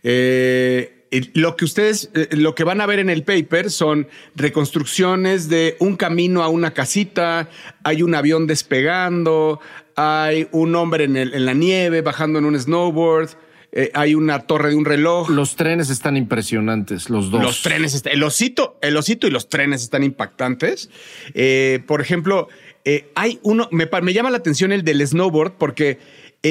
Eh, 0.03 1.07
lo 1.35 1.57
que 1.57 1.65
ustedes, 1.65 2.11
eh, 2.15 2.29
lo 2.33 2.55
que 2.57 2.65
van 2.65 2.81
a 2.81 2.87
ver 2.87 2.99
en 2.99 3.09
el 3.09 3.23
paper 3.23 3.71
son 3.71 4.09
reconstrucciones 4.35 5.49
de 5.49 5.77
un 5.79 5.97
camino 5.97 6.43
a 6.43 6.49
una 6.49 6.73
casita, 6.73 7.49
hay 7.85 8.03
un 8.03 8.17
avión 8.17 8.49
despegando, 8.49 9.61
hay 9.95 10.49
un 10.51 10.75
hombre 10.75 11.05
en, 11.05 11.17
en 11.17 11.45
la 11.45 11.55
nieve 11.55 12.03
bajando 12.03 12.41
en 12.41 12.47
un 12.47 12.59
snowboard 12.59 13.31
eh, 13.71 13.91
hay 13.93 14.15
una 14.15 14.41
torre 14.41 14.71
de 14.71 14.77
un 14.77 14.85
reloj. 14.85 15.29
Los 15.29 15.57
trenes 15.57 15.91
están 15.91 16.17
impresionantes, 16.17 17.11
los 17.11 17.31
dos. 17.31 17.43
Los 17.43 17.63
trenes, 17.63 18.03
el 18.07 18.23
osito, 18.23 18.79
el 18.81 18.97
osito 18.97 19.27
y 19.27 19.31
los 19.31 19.49
trenes 19.49 19.83
están 19.83 20.03
impactantes. 20.03 20.89
Eh, 21.35 21.81
por 21.87 22.01
ejemplo, 22.01 22.49
eh, 22.85 23.11
hay 23.15 23.39
uno, 23.43 23.69
me, 23.71 23.87
llama 24.15 24.31
la 24.31 24.39
atención 24.39 24.73
el 24.73 24.85
del 24.85 25.07
snowboard 25.07 25.53
porque 25.59 25.99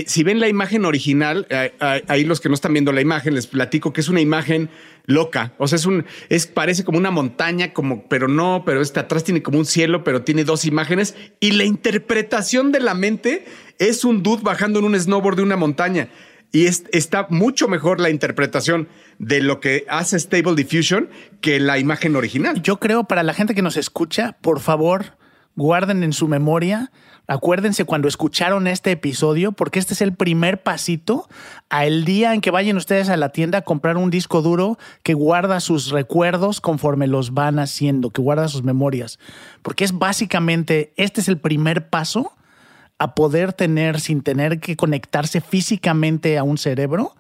si 0.06 0.24
ven 0.24 0.42
la 0.42 0.50
imagen 0.50 0.84
original, 0.84 1.48
ahí 1.80 2.26
los 2.26 2.42
que 2.42 2.50
no 2.50 2.56
están 2.56 2.74
viendo 2.74 2.92
la 2.92 3.00
imagen, 3.00 3.34
les 3.34 3.48
platico 3.48 3.94
que 3.94 4.02
es 4.02 4.10
una 4.10 4.20
imagen 4.20 4.70
loca. 5.06 5.54
O 5.58 5.68
sea, 5.68 5.78
es 5.78 5.86
un, 5.86 6.06
es, 6.28 6.46
parece 6.46 6.84
como 6.84 6.98
una 6.98 7.10
montaña, 7.10 7.74
como, 7.74 8.06
pero 8.10 8.28
no, 8.28 8.64
pero 8.66 8.82
este 8.82 9.00
atrás 9.00 9.24
tiene 9.24 9.42
como 9.42 9.58
un 9.58 9.66
cielo, 9.66 10.04
pero 10.04 10.24
tiene 10.24 10.44
dos 10.44 10.66
imágenes. 10.66 11.16
Y 11.40 11.52
la 11.52 11.64
interpretación 11.64 12.74
de 12.74 12.82
la 12.82 12.96
mente 12.96 13.46
es 13.80 14.04
un 14.04 14.24
dude 14.24 14.44
bajando 14.44 14.80
en 14.80 14.86
un 14.86 15.00
snowboard 15.00 15.38
de 15.38 15.44
una 15.44 15.56
montaña 15.56 16.10
y 16.52 16.66
está 16.66 17.28
mucho 17.30 17.68
mejor 17.68 18.00
la 18.00 18.10
interpretación 18.10 18.88
de 19.20 19.42
lo 19.42 19.60
que 19.60 19.86
hace 19.90 20.18
Stable 20.20 20.56
Diffusion 20.56 21.10
que 21.42 21.60
la 21.60 21.78
imagen 21.78 22.16
original. 22.16 22.62
Yo 22.62 22.80
creo 22.80 23.04
para 23.04 23.24
la 23.24 23.34
gente 23.34 23.54
que 23.54 23.62
nos 23.62 23.78
escucha, 23.78 24.38
por 24.42 24.60
favor, 24.60 25.18
guarden 25.56 26.04
en 26.04 26.14
su 26.14 26.28
memoria, 26.28 26.92
acuérdense 27.28 27.84
cuando 27.84 28.08
escucharon 28.08 28.68
este 28.68 28.92
episodio, 28.92 29.52
porque 29.52 29.80
este 29.80 29.94
es 29.94 30.02
el 30.02 30.14
primer 30.14 30.64
pasito 30.64 31.28
al 31.70 32.06
día 32.06 32.34
en 32.34 32.42
que 32.42 32.52
vayan 32.52 32.78
ustedes 32.78 33.10
a 33.10 33.18
la 33.18 33.30
tienda 33.30 33.60
a 33.60 33.64
comprar 33.64 33.98
un 33.98 34.10
disco 34.10 34.42
duro 34.42 34.78
que 35.04 35.16
guarda 35.16 35.60
sus 35.60 35.90
recuerdos 35.90 36.62
conforme 36.62 37.08
los 37.08 37.34
van 37.34 37.60
haciendo, 37.60 38.12
que 38.12 38.22
guarda 38.22 38.48
sus 38.48 38.64
memorias, 38.64 39.20
porque 39.64 39.84
es 39.84 39.98
básicamente, 39.98 40.94
este 40.96 41.20
es 41.20 41.28
el 41.28 41.40
primer 41.40 41.90
paso 41.90 42.32
a 43.00 43.16
poder 43.16 43.54
tener 43.54 44.00
sin 44.00 44.22
tener 44.22 44.60
que 44.60 44.76
conectarse 44.76 45.42
físicamente 45.42 46.38
a 46.38 46.44
un 46.44 46.58
cerebro, 46.58 47.16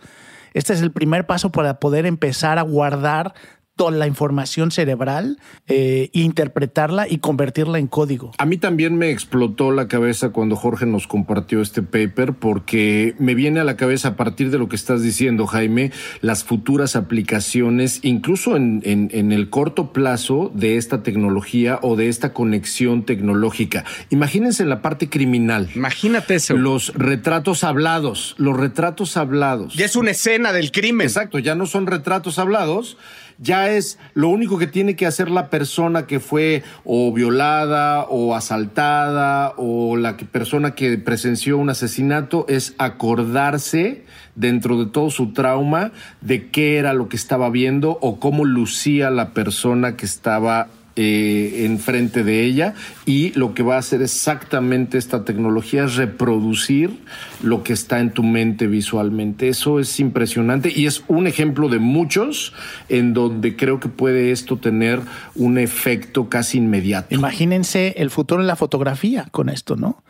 este 0.53 0.73
es 0.73 0.81
el 0.81 0.91
primer 0.91 1.25
paso 1.27 1.51
para 1.51 1.79
poder 1.79 2.05
empezar 2.05 2.57
a 2.57 2.63
guardar 2.63 3.33
toda 3.77 3.91
la 3.91 4.07
información 4.07 4.71
cerebral, 4.71 5.39
eh, 5.67 6.09
interpretarla 6.11 7.07
y 7.07 7.19
convertirla 7.19 7.79
en 7.79 7.87
código. 7.87 8.33
A 8.37 8.45
mí 8.45 8.57
también 8.57 8.97
me 8.97 9.11
explotó 9.11 9.71
la 9.71 9.87
cabeza 9.87 10.31
cuando 10.31 10.57
Jorge 10.57 10.85
nos 10.85 11.07
compartió 11.07 11.61
este 11.61 11.81
paper 11.81 12.33
porque 12.33 13.15
me 13.19 13.35
viene 13.35 13.61
a 13.61 13.63
la 13.63 13.77
cabeza 13.77 14.09
a 14.09 14.15
partir 14.17 14.51
de 14.51 14.57
lo 14.57 14.67
que 14.67 14.75
estás 14.75 15.01
diciendo, 15.01 15.47
Jaime, 15.47 15.91
las 16.19 16.43
futuras 16.43 16.97
aplicaciones, 16.97 17.99
incluso 18.01 18.57
en, 18.57 18.81
en 18.83 19.31
el 19.31 19.49
corto 19.49 19.93
plazo 19.93 20.51
de 20.53 20.75
esta 20.75 21.03
tecnología 21.03 21.79
o 21.81 21.95
de 21.95 22.09
esta 22.09 22.33
conexión 22.33 23.03
tecnológica. 23.03 23.85
Imagínense 24.09 24.65
la 24.65 24.81
parte 24.81 25.09
criminal. 25.09 25.69
Imagínate 25.75 26.35
eso. 26.35 26.55
Los 26.55 26.93
retratos 26.95 27.63
hablados, 27.63 28.35
los 28.37 28.57
retratos 28.57 29.17
hablados. 29.17 29.75
Ya 29.75 29.85
es 29.85 29.95
una 29.95 30.11
escena 30.11 30.51
del 30.51 30.71
crimen. 30.71 31.05
Exacto, 31.05 31.39
ya 31.39 31.55
no 31.55 31.65
son 31.65 31.87
retratos 31.87 32.39
hablados, 32.39 32.97
ya 33.39 33.69
es 33.69 33.99
lo 34.13 34.29
único 34.29 34.57
que 34.57 34.67
tiene 34.67 34.95
que 34.95 35.05
hacer 35.05 35.29
la 35.29 35.49
persona 35.49 36.07
que 36.07 36.19
fue 36.19 36.63
o 36.83 37.13
violada 37.13 38.03
o 38.03 38.35
asaltada 38.35 39.53
o 39.57 39.95
la 39.95 40.17
que- 40.17 40.25
persona 40.25 40.71
que 40.75 40.97
presenció 40.97 41.57
un 41.57 41.69
asesinato 41.69 42.45
es 42.49 42.73
acordarse 42.77 44.03
dentro 44.35 44.77
de 44.83 44.89
todo 44.89 45.09
su 45.09 45.33
trauma 45.33 45.91
de 46.21 46.49
qué 46.49 46.77
era 46.77 46.93
lo 46.93 47.09
que 47.09 47.15
estaba 47.15 47.49
viendo 47.49 47.97
o 48.01 48.19
cómo 48.19 48.45
lucía 48.45 49.09
la 49.09 49.33
persona 49.33 49.95
que 49.97 50.05
estaba 50.05 50.67
eh, 50.97 51.65
enfrente 51.65 52.23
de 52.23 52.43
ella 52.43 52.73
y 53.05 53.31
lo 53.33 53.53
que 53.53 53.63
va 53.63 53.75
a 53.75 53.79
hacer 53.79 54.01
exactamente 54.01 54.97
esta 54.97 55.23
tecnología 55.23 55.85
es 55.85 55.95
reproducir 55.95 56.99
lo 57.43 57.63
que 57.63 57.73
está 57.73 57.99
en 57.99 58.11
tu 58.11 58.23
mente 58.23 58.65
visualmente. 58.65 59.47
Eso 59.47 59.79
es 59.79 59.99
impresionante 59.99 60.71
y 60.75 60.87
es 60.87 61.03
un 61.07 61.27
ejemplo 61.27 61.69
de 61.69 61.79
muchos 61.79 62.53
en 62.89 63.13
donde 63.13 63.55
creo 63.55 63.79
que 63.79 63.89
puede 63.89 64.31
esto 64.31 64.57
tener 64.57 64.99
un 65.35 65.57
efecto 65.57 66.29
casi 66.29 66.57
inmediato. 66.57 67.13
Imagínense 67.13 67.93
el 67.97 68.09
futuro 68.09 68.41
en 68.41 68.47
la 68.47 68.55
fotografía 68.55 69.27
con 69.31 69.49
esto, 69.49 69.75
¿no? 69.75 70.03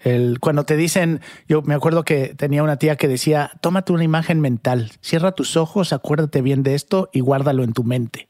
El, 0.00 0.38
cuando 0.38 0.64
te 0.64 0.76
dicen, 0.76 1.20
yo 1.48 1.62
me 1.62 1.74
acuerdo 1.74 2.04
que 2.04 2.34
tenía 2.34 2.62
una 2.62 2.76
tía 2.76 2.96
que 2.96 3.08
decía, 3.08 3.52
tómate 3.62 3.92
una 3.92 4.04
imagen 4.04 4.40
mental, 4.40 4.92
cierra 5.00 5.32
tus 5.32 5.56
ojos, 5.56 5.92
acuérdate 5.92 6.42
bien 6.42 6.62
de 6.62 6.74
esto 6.74 7.08
y 7.12 7.20
guárdalo 7.20 7.64
en 7.64 7.72
tu 7.72 7.84
mente. 7.84 8.28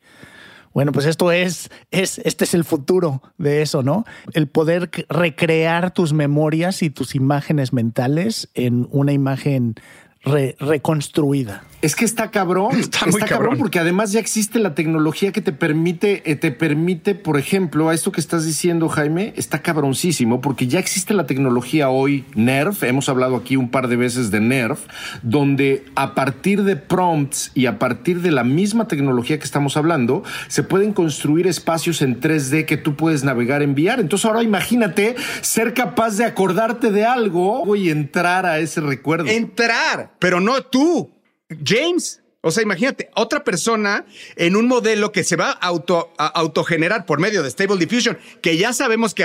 Bueno, 0.74 0.90
pues 0.92 1.06
esto 1.06 1.30
es, 1.32 1.70
es, 1.92 2.18
este 2.18 2.44
es 2.44 2.52
el 2.52 2.64
futuro 2.64 3.22
de 3.38 3.62
eso, 3.62 3.82
¿no? 3.84 4.04
El 4.32 4.48
poder 4.48 4.90
recrear 5.08 5.92
tus 5.92 6.12
memorias 6.12 6.82
y 6.82 6.90
tus 6.90 7.14
imágenes 7.14 7.72
mentales 7.72 8.48
en 8.54 8.88
una 8.90 9.12
imagen 9.12 9.76
re- 10.24 10.56
reconstruida. 10.58 11.62
Es 11.84 11.94
que 11.94 12.06
está 12.06 12.30
cabrón. 12.30 12.74
Está 12.78 13.04
muy 13.04 13.20
cabrón. 13.20 13.28
cabrón. 13.28 13.58
porque 13.58 13.78
además 13.78 14.10
ya 14.10 14.18
existe 14.18 14.58
la 14.58 14.74
tecnología 14.74 15.32
que 15.32 15.42
te 15.42 15.52
permite, 15.52 16.22
eh, 16.30 16.34
te 16.34 16.50
permite, 16.50 17.14
por 17.14 17.38
ejemplo, 17.38 17.90
a 17.90 17.94
esto 17.94 18.10
que 18.10 18.22
estás 18.22 18.46
diciendo, 18.46 18.88
Jaime, 18.88 19.34
está 19.36 19.60
cabroncísimo, 19.60 20.40
porque 20.40 20.66
ya 20.66 20.78
existe 20.78 21.12
la 21.12 21.26
tecnología 21.26 21.90
hoy, 21.90 22.24
NERF, 22.34 22.84
hemos 22.84 23.10
hablado 23.10 23.36
aquí 23.36 23.56
un 23.56 23.70
par 23.70 23.88
de 23.88 23.96
veces 23.96 24.30
de 24.30 24.40
NERF, 24.40 24.86
donde 25.22 25.84
a 25.94 26.14
partir 26.14 26.64
de 26.64 26.76
prompts 26.76 27.50
y 27.54 27.66
a 27.66 27.78
partir 27.78 28.22
de 28.22 28.30
la 28.30 28.44
misma 28.44 28.88
tecnología 28.88 29.38
que 29.38 29.44
estamos 29.44 29.76
hablando, 29.76 30.22
se 30.48 30.62
pueden 30.62 30.94
construir 30.94 31.46
espacios 31.46 32.00
en 32.00 32.18
3D 32.18 32.64
que 32.64 32.78
tú 32.78 32.96
puedes 32.96 33.24
navegar, 33.24 33.60
enviar. 33.60 34.00
Entonces 34.00 34.24
ahora 34.24 34.42
imagínate 34.42 35.16
ser 35.42 35.74
capaz 35.74 36.16
de 36.16 36.24
acordarte 36.24 36.90
de 36.90 37.04
algo 37.04 37.76
y 37.76 37.90
entrar 37.90 38.46
a 38.46 38.58
ese 38.58 38.80
recuerdo. 38.80 39.26
Entrar, 39.28 40.14
pero 40.18 40.40
no 40.40 40.62
tú, 40.62 41.13
James. 41.62 42.20
O 42.44 42.50
sea, 42.50 42.62
imagínate, 42.62 43.08
otra 43.14 43.42
persona 43.42 44.04
en 44.36 44.54
un 44.54 44.68
modelo 44.68 45.12
que 45.12 45.24
se 45.24 45.34
va 45.34 45.50
a, 45.50 45.66
auto, 45.66 46.12
a 46.18 46.26
autogenerar 46.26 47.06
por 47.06 47.18
medio 47.18 47.42
de 47.42 47.50
Stable 47.50 47.78
Diffusion, 47.78 48.18
que 48.42 48.58
ya 48.58 48.74
sabemos 48.74 49.14
que, 49.14 49.24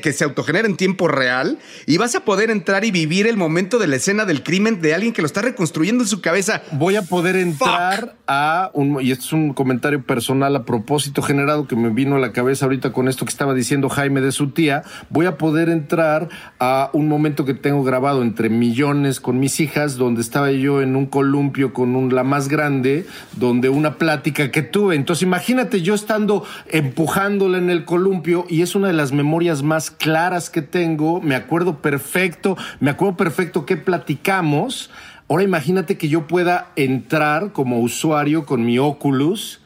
que 0.00 0.12
se 0.14 0.24
autogenera 0.24 0.66
en 0.66 0.76
tiempo 0.76 1.08
real, 1.08 1.58
y 1.86 1.98
vas 1.98 2.14
a 2.14 2.24
poder 2.24 2.50
entrar 2.50 2.86
y 2.86 2.90
vivir 2.90 3.26
el 3.26 3.36
momento 3.36 3.78
de 3.78 3.86
la 3.86 3.96
escena 3.96 4.24
del 4.24 4.42
crimen 4.42 4.80
de 4.80 4.94
alguien 4.94 5.12
que 5.12 5.20
lo 5.20 5.26
está 5.26 5.42
reconstruyendo 5.42 6.04
en 6.04 6.08
su 6.08 6.22
cabeza. 6.22 6.62
voy 6.72 6.96
a 6.96 7.02
poder 7.02 7.36
entrar 7.36 8.16
a 8.26 8.70
un, 8.72 8.98
y 9.02 9.12
esto 9.12 9.26
es 9.26 9.32
un 9.32 9.52
comentario 9.52 10.02
personal 10.02 10.56
a 10.56 10.64
propósito 10.64 11.20
generado 11.20 11.66
que 11.66 11.76
me 11.76 11.90
vino 11.90 12.16
a 12.16 12.18
la 12.18 12.32
cabeza 12.32 12.64
ahorita 12.64 12.92
con 12.92 13.08
esto 13.08 13.26
que 13.26 13.30
estaba 13.30 13.52
diciendo 13.52 13.90
Jaime 13.90 14.22
de 14.22 14.32
su 14.32 14.50
tía, 14.52 14.84
voy 15.10 15.26
a 15.26 15.36
poder 15.36 15.68
entrar 15.68 16.30
a 16.58 16.88
un 16.94 17.08
momento 17.08 17.44
que 17.44 17.54
tengo 17.54 17.84
grabado 17.84 18.22
entre 18.22 18.48
millones 18.48 19.20
con 19.20 19.38
mis 19.38 19.60
hijas, 19.60 19.96
donde 19.96 20.22
estaba 20.22 20.50
yo 20.50 20.80
en 20.80 20.96
un 20.96 21.04
columpio 21.06 21.74
con 21.74 21.94
un, 21.94 22.14
la 22.14 22.24
más 22.38 22.46
grande, 22.46 23.04
donde 23.32 23.68
una 23.68 23.98
plática 23.98 24.52
que 24.52 24.62
tuve. 24.62 24.94
Entonces 24.94 25.24
imagínate 25.24 25.82
yo 25.82 25.92
estando 25.92 26.44
empujándola 26.68 27.58
en 27.58 27.68
el 27.68 27.84
columpio 27.84 28.46
y 28.48 28.62
es 28.62 28.76
una 28.76 28.86
de 28.86 28.92
las 28.92 29.10
memorias 29.10 29.64
más 29.64 29.90
claras 29.90 30.50
que 30.50 30.62
tengo, 30.62 31.20
me 31.20 31.34
acuerdo 31.34 31.78
perfecto, 31.82 32.56
me 32.78 32.90
acuerdo 32.90 33.16
perfecto 33.16 33.66
qué 33.66 33.76
platicamos. 33.76 34.88
Ahora 35.28 35.42
imagínate 35.42 35.98
que 35.98 36.08
yo 36.08 36.28
pueda 36.28 36.70
entrar 36.76 37.50
como 37.50 37.80
usuario 37.80 38.46
con 38.46 38.64
mi 38.64 38.78
Oculus 38.78 39.58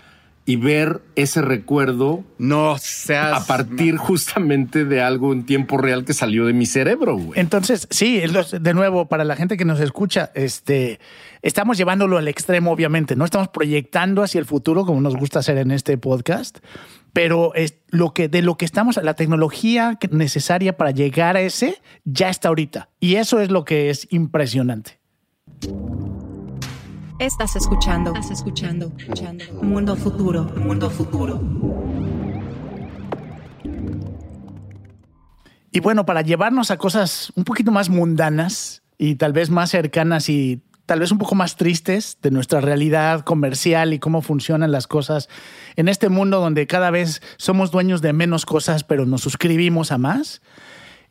y 0.45 0.57
ver 0.57 1.03
ese 1.15 1.41
recuerdo 1.41 2.25
No 2.39 2.77
seas. 2.79 3.43
a 3.43 3.47
partir 3.47 3.97
justamente 3.97 4.85
de 4.85 5.01
algo 5.01 5.33
en 5.33 5.47
tiempo 5.47 5.79
real 5.79 6.05
que 6.05 6.15
salió 6.15 6.47
de 6.47 6.53
mi 6.53 6.67
cerebro, 6.67 7.17
güey. 7.17 7.39
Entonces, 7.39 7.87
sí, 7.91 8.21
de 8.21 8.75
nuevo, 8.75 9.07
para 9.07 9.25
la 9.25 9.37
gente 9.37 9.57
que 9.57 9.65
nos 9.65 9.79
escucha, 9.81 10.33
este, 10.35 10.99
estamos 11.43 11.79
llevándolo 11.79 12.19
al 12.19 12.27
extremo, 12.27 12.73
obviamente, 12.73 13.15
no 13.15 13.25
estamos 13.25 13.49
proyectando 13.49 14.23
hacia 14.23 14.41
el 14.41 14.45
futuro 14.45 14.85
como 14.85 15.01
nos 15.01 15.17
gusta 15.17 15.39
hacer 15.39 15.59
en 15.59 15.71
este 15.71 15.97
podcast, 15.97 16.59
pero 17.13 17.55
es 17.55 17.75
lo 17.89 18.13
que, 18.13 18.29
de 18.29 18.43
lo 18.43 18.57
que 18.57 18.65
estamos, 18.65 18.97
la 19.01 19.15
tecnología 19.15 19.99
necesaria 20.11 20.77
para 20.77 20.91
llegar 20.91 21.37
a 21.37 21.41
ese 21.41 21.81
ya 22.05 22.31
está 22.31 22.49
ahorita. 22.49 22.89
Y 22.99 23.17
eso 23.17 23.41
es 23.41 23.51
lo 23.51 23.65
que 23.65 23.91
es 23.91 24.09
impresionante. 24.11 24.99
Estás 27.23 27.55
escuchando. 27.55 28.11
Estás 28.11 28.33
escuchando. 28.33 28.93
escuchando. 28.99 29.45
Mundo 29.63 29.95
futuro. 29.95 30.43
Mundo 30.57 30.91
futuro. 30.91 31.41
Y 35.71 35.79
bueno, 35.79 36.05
para 36.05 36.23
llevarnos 36.23 36.73
a 36.73 36.79
cosas 36.79 37.33
un 37.37 37.45
poquito 37.45 37.71
más 37.71 37.91
mundanas 37.91 38.83
y 38.99 39.15
tal 39.15 39.33
vez 39.33 39.51
más 39.51 39.71
cercanas 39.71 40.29
y 40.29 40.63
tal 40.85 40.99
vez 40.99 41.13
un 41.13 41.19
poco 41.19 41.37
más 41.37 41.55
tristes 41.55 42.19
de 42.23 42.33
nuestra 42.33 42.61
realidad 42.61 43.21
comercial 43.21 43.93
y 43.93 44.01
cómo 44.01 44.21
funcionan 44.21 44.73
las 44.73 44.89
cosas 44.89 45.29
en 45.77 45.87
este 45.87 46.09
mundo 46.09 46.41
donde 46.41 46.67
cada 46.67 46.91
vez 46.91 47.23
somos 47.37 47.71
dueños 47.71 48.03
de 48.03 48.13
menos 48.13 48.45
cosas, 48.45 48.83
pero 48.83 49.07
nos 49.07 49.21
suscribimos 49.21 49.93
a 49.93 49.99
más. 49.99 50.43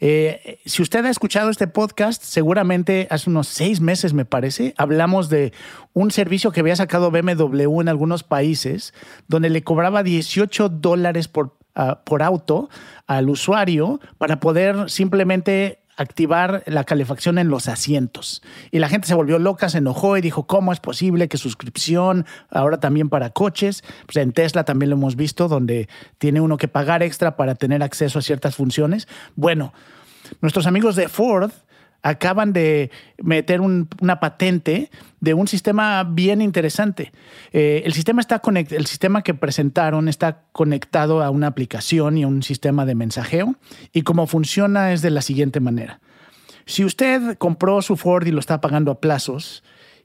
Eh, 0.03 0.59
si 0.65 0.81
usted 0.81 1.05
ha 1.05 1.11
escuchado 1.11 1.51
este 1.51 1.67
podcast, 1.67 2.23
seguramente 2.23 3.07
hace 3.11 3.29
unos 3.29 3.47
seis 3.47 3.81
meses, 3.81 4.13
me 4.13 4.25
parece, 4.25 4.73
hablamos 4.77 5.29
de 5.29 5.53
un 5.93 6.09
servicio 6.09 6.51
que 6.51 6.59
había 6.59 6.75
sacado 6.75 7.11
BMW 7.11 7.81
en 7.81 7.87
algunos 7.87 8.23
países, 8.23 8.95
donde 9.27 9.51
le 9.51 9.63
cobraba 9.63 10.01
18 10.01 10.69
dólares 10.69 11.27
por, 11.27 11.55
ah, 11.75 12.01
por 12.03 12.23
auto 12.23 12.67
al 13.05 13.29
usuario 13.29 13.99
para 14.17 14.39
poder 14.39 14.89
simplemente 14.89 15.80
activar 16.01 16.63
la 16.65 16.83
calefacción 16.83 17.37
en 17.37 17.49
los 17.49 17.67
asientos. 17.67 18.41
Y 18.71 18.79
la 18.79 18.89
gente 18.89 19.07
se 19.07 19.13
volvió 19.13 19.39
loca, 19.39 19.69
se 19.69 19.79
enojó 19.79 20.17
y 20.17 20.21
dijo, 20.21 20.47
¿cómo 20.47 20.73
es 20.73 20.79
posible 20.79 21.27
que 21.27 21.37
suscripción 21.37 22.25
ahora 22.49 22.79
también 22.79 23.09
para 23.09 23.29
coches? 23.29 23.83
Pues 24.05 24.17
en 24.17 24.31
Tesla 24.31 24.63
también 24.63 24.89
lo 24.89 24.95
hemos 24.95 25.15
visto, 25.15 25.47
donde 25.47 25.87
tiene 26.17 26.41
uno 26.41 26.57
que 26.57 26.67
pagar 26.67 27.03
extra 27.03 27.35
para 27.35 27.55
tener 27.55 27.83
acceso 27.83 28.19
a 28.19 28.21
ciertas 28.21 28.55
funciones. 28.55 29.07
Bueno, 29.35 29.73
nuestros 30.41 30.67
amigos 30.67 30.95
de 30.95 31.07
Ford 31.07 31.51
acaban 32.03 32.51
de 32.53 32.89
meter 33.21 33.61
un- 33.61 33.87
una 34.01 34.19
patente 34.19 34.89
de 35.19 35.33
un 35.35 35.47
sistema 35.47 36.03
bien 36.03 36.41
interesante. 36.41 37.11
Eh, 37.53 37.83
el, 37.85 37.93
sistema 37.93 38.21
está 38.21 38.41
el 38.71 38.85
sistema 38.87 39.21
que 39.21 39.33
presentaron 39.33 40.07
está 40.07 40.43
conectado 40.51 41.21
a 41.21 41.29
una 41.29 41.47
aplicación 41.47 42.17
y 42.17 42.23
a 42.23 42.27
un 42.27 42.41
sistema 42.43 42.85
de 42.85 42.95
mensajeo 42.95 43.55
y 43.93 44.01
cómo 44.01 44.25
funciona 44.27 44.93
es 44.93 45.01
de 45.01 45.11
la 45.11 45.21
siguiente 45.21 45.59
manera. 45.59 45.99
Si 46.65 46.83
usted 46.85 47.37
compró 47.37 47.81
su 47.81 47.97
Ford 47.97 48.25
y 48.25 48.31
lo 48.31 48.39
está 48.39 48.61
pagando 48.61 48.91
a 48.91 48.99
plazos 48.99 49.63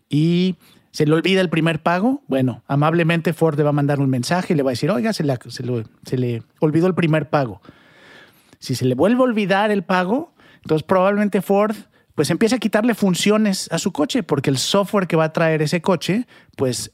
y 0.09 0.57
se 0.91 1.07
le 1.07 1.13
olvida 1.15 1.41
el 1.41 1.51
primer 1.51 1.83
pago, 1.83 2.23
bueno, 2.27 2.63
amablemente 2.67 3.33
Ford 3.35 3.57
le 3.57 3.63
va 3.63 3.71
a 3.71 3.73
mandar 3.73 4.01
un 4.01 4.09
mensaje 4.11 4.53
y 4.53 4.57
le 4.57 4.63
va 4.63 4.71
a 4.71 4.73
decir, 4.73 4.91
oiga, 4.91 5.13
se 5.13 5.25
le, 5.25 5.37
se 5.49 5.63
lo- 5.63 5.85
se 6.05 6.17
le 6.19 6.43
olvidó 6.61 6.87
el 6.87 6.95
primer 6.95 7.29
pago. 7.29 7.61
Si 8.59 8.75
se 8.75 8.85
le 8.87 8.95
vuelve 8.95 9.21
a 9.21 9.25
olvidar 9.25 9.71
el 9.71 9.83
pago, 9.83 10.33
entonces 10.67 10.85
probablemente 10.85 11.43
Ford 11.43 11.77
pues 12.17 12.29
empieza 12.31 12.57
a 12.57 12.59
quitarle 12.59 12.97
funciones 12.97 13.69
a 13.71 13.79
su 13.79 13.93
coche 13.93 14.25
porque 14.25 14.51
el 14.51 14.59
software 14.59 15.07
que 15.07 15.15
va 15.15 15.27
a 15.27 15.33
traer 15.33 15.63
ese 15.63 15.81
coche 15.81 16.27
pues 16.57 16.91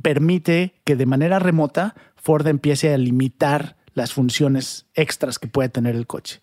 permite 0.00 0.80
que 0.84 0.94
de 0.94 1.06
manera 1.06 1.40
remota 1.40 1.96
Ford 2.14 2.46
empiece 2.46 2.94
a 2.94 2.98
limitar 2.98 3.76
las 3.94 4.12
funciones 4.12 4.86
extras 4.94 5.40
que 5.40 5.48
puede 5.48 5.70
tener 5.70 5.96
el 5.96 6.06
coche. 6.06 6.40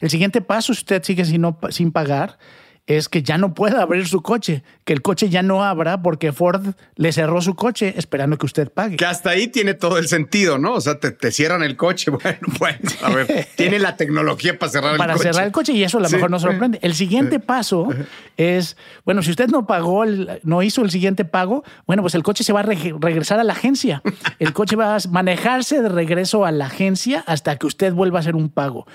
El 0.00 0.10
siguiente 0.10 0.42
paso, 0.42 0.74
si 0.74 0.80
usted 0.80 1.02
sigue 1.02 1.24
sin, 1.24 1.46
sin 1.70 1.92
pagar, 1.92 2.38
es 2.86 3.08
que 3.08 3.22
ya 3.22 3.38
no 3.38 3.54
pueda 3.54 3.80
abrir 3.82 4.08
su 4.08 4.22
coche, 4.22 4.64
que 4.84 4.92
el 4.92 5.02
coche 5.02 5.28
ya 5.28 5.42
no 5.42 5.62
abra 5.62 6.02
porque 6.02 6.32
Ford 6.32 6.74
le 6.96 7.12
cerró 7.12 7.40
su 7.40 7.54
coche 7.54 7.94
esperando 7.96 8.36
que 8.38 8.46
usted 8.46 8.70
pague. 8.72 8.96
Que 8.96 9.06
hasta 9.06 9.30
ahí 9.30 9.46
tiene 9.46 9.74
todo 9.74 9.98
el 9.98 10.08
sentido, 10.08 10.58
¿no? 10.58 10.74
O 10.74 10.80
sea, 10.80 10.98
te, 10.98 11.12
te 11.12 11.30
cierran 11.30 11.62
el 11.62 11.76
coche. 11.76 12.10
Bueno, 12.22 12.38
bueno, 12.58 12.78
a 13.02 13.10
ver, 13.10 13.46
tiene 13.56 13.78
la 13.78 13.96
tecnología 13.96 14.58
para 14.58 14.72
cerrar 14.72 14.96
para 14.96 15.12
el 15.12 15.18
coche. 15.18 15.28
cerrar 15.32 15.46
el 15.46 15.52
coche 15.52 15.72
y 15.74 15.84
eso 15.84 15.98
a 15.98 16.00
lo 16.00 16.08
Sí. 16.08 16.16
mejor 16.16 16.30
no 16.32 16.40
sorprende. 16.40 16.80
El 16.82 16.94
siguiente 16.94 17.38
paso 17.38 17.88
es, 18.36 18.76
bueno, 19.04 19.22
si 19.22 19.30
usted 19.30 19.48
no 19.48 19.64
pagó, 19.66 20.02
el- 20.02 20.40
no 20.42 20.62
hizo 20.64 20.82
el 20.82 20.90
siguiente 20.90 21.24
pago, 21.24 21.62
bueno, 21.86 22.02
pues 22.02 22.16
el 22.16 22.24
coche 22.24 22.42
se 22.42 22.52
va 22.52 22.60
a 22.60 22.64
reg- 22.64 22.98
regresar 23.00 23.38
a 23.38 23.44
la 23.44 23.52
agencia. 23.52 24.02
El 24.40 24.52
coche 24.52 24.74
va 24.74 24.96
a 24.96 24.98
manejarse 25.08 25.80
de 25.82 25.88
regreso 25.88 26.44
a 26.44 26.50
la 26.50 26.66
agencia 26.66 27.22
hasta 27.28 27.56
que 27.56 27.66
usted 27.66 27.92
vuelva 27.92 28.18
a 28.18 28.20
hacer 28.20 28.34
un 28.34 28.48
pago. 28.48 28.86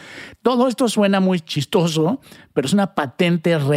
Todo 0.41 0.67
esto 0.67 0.89
suena 0.89 1.19
muy 1.21 1.39
chistoso, 1.39 2.19
pero 2.54 2.67
es 2.67 2.73
una 2.73 2.93
patente 2.93 3.58
real 3.58 3.76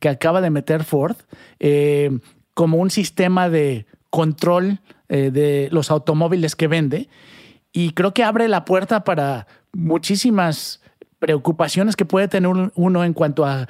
que 0.00 0.08
acaba 0.08 0.40
de 0.40 0.50
meter 0.50 0.84
Ford 0.84 1.16
eh, 1.60 2.10
como 2.54 2.78
un 2.78 2.90
sistema 2.90 3.48
de 3.48 3.86
control 4.10 4.80
eh, 5.08 5.30
de 5.30 5.68
los 5.72 5.90
automóviles 5.90 6.54
que 6.56 6.68
vende 6.68 7.08
y 7.72 7.92
creo 7.92 8.12
que 8.12 8.24
abre 8.24 8.48
la 8.48 8.64
puerta 8.64 9.04
para 9.04 9.46
muchísimas 9.72 10.80
preocupaciones 11.18 11.96
que 11.96 12.04
puede 12.04 12.28
tener 12.28 12.48
un- 12.48 12.72
uno 12.74 13.04
en 13.04 13.12
cuanto 13.14 13.44
a 13.46 13.68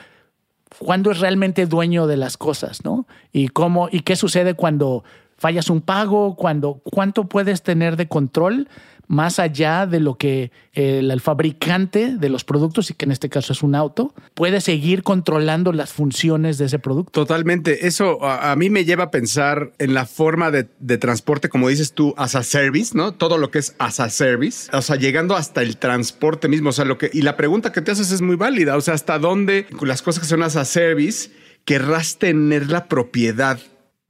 cuándo 0.79 1.11
es 1.11 1.21
realmente 1.21 1.67
dueño 1.67 2.07
de 2.07 2.17
las 2.17 2.37
cosas, 2.37 2.85
¿no? 2.85 3.07
Y 3.33 3.49
cómo 3.49 3.89
y 3.93 4.01
qué 4.01 4.17
sucede 4.17 4.55
cuando 4.55 5.05
fallas 5.37 5.69
un 5.69 5.81
pago, 5.83 6.35
cuando 6.37 6.81
cuánto 6.85 7.29
puedes 7.29 7.63
tener 7.63 7.97
de 7.97 8.09
control 8.09 8.69
más 9.13 9.39
allá 9.39 9.87
de 9.87 10.01
lo 10.01 10.17
que 10.17 10.51
el, 10.73 11.21
fabricante 11.21 12.17
de 12.17 12.31
los 12.31 12.45
productos, 12.45 12.91
y 12.91 12.95
que 12.95 13.05
en 13.05 13.13
este 13.13 13.29
caso 13.29 13.53
es 13.53 13.63
un 13.63 13.75
auto, 13.75 14.15
puede 14.33 14.63
seguir 14.63 15.03
controlando 15.03 15.71
las 15.75 15.93
funciones 15.93 16.57
de 16.57 16.65
ese 16.65 16.79
producto. 16.79 17.21
Totalmente. 17.21 17.87
Eso 17.87 18.25
a, 18.25 18.57
mí 18.57 18.71
me 18.71 18.87
lleva 18.87 19.05
a 19.05 19.11
pensar 19.11 19.73
en 19.79 19.93
la 19.93 20.07
forma 20.07 20.51
de, 20.51 20.65
transporte, 20.97 21.51
como 21.51 21.69
dices 21.69 21.93
tú, 21.93 22.15
as 22.17 22.35
a 22.35 22.43
service, 22.43 22.97
¿no? 22.97 23.13
Todo 23.13 23.37
lo 23.37 23.51
que 23.51 23.59
es 23.59 23.75
as 23.79 24.01
a 24.01 24.09
service. 24.09 24.75
O 24.75 24.81
sea, 24.81 24.97
llegando 24.97 25.37
hasta 25.37 25.61
el 25.61 25.77
transporte 25.77 26.49
mismo. 26.49 26.71
O 26.71 26.73
sea, 26.73 26.87
lo 26.87 26.97
que. 26.97 27.11
Y 27.13 27.21
la 27.21 27.37
pregunta 27.37 27.71
que 27.71 27.83
te 27.83 27.91
haces 27.91 28.13
es 28.13 28.23
muy 28.23 28.37
válida. 28.37 28.79
O 28.79 28.81
sea, 28.81 28.95
hasta 28.95 29.19
dónde 29.19 29.67
las 29.83 30.01
cosas 30.01 30.23
que 30.23 30.29
son 30.29 30.43
as 30.43 30.57
a 30.57 30.65
service 30.65 31.31
querrás 31.67 32.19
tener 32.19 32.71
la 32.71 32.89
propiedad 32.89 33.61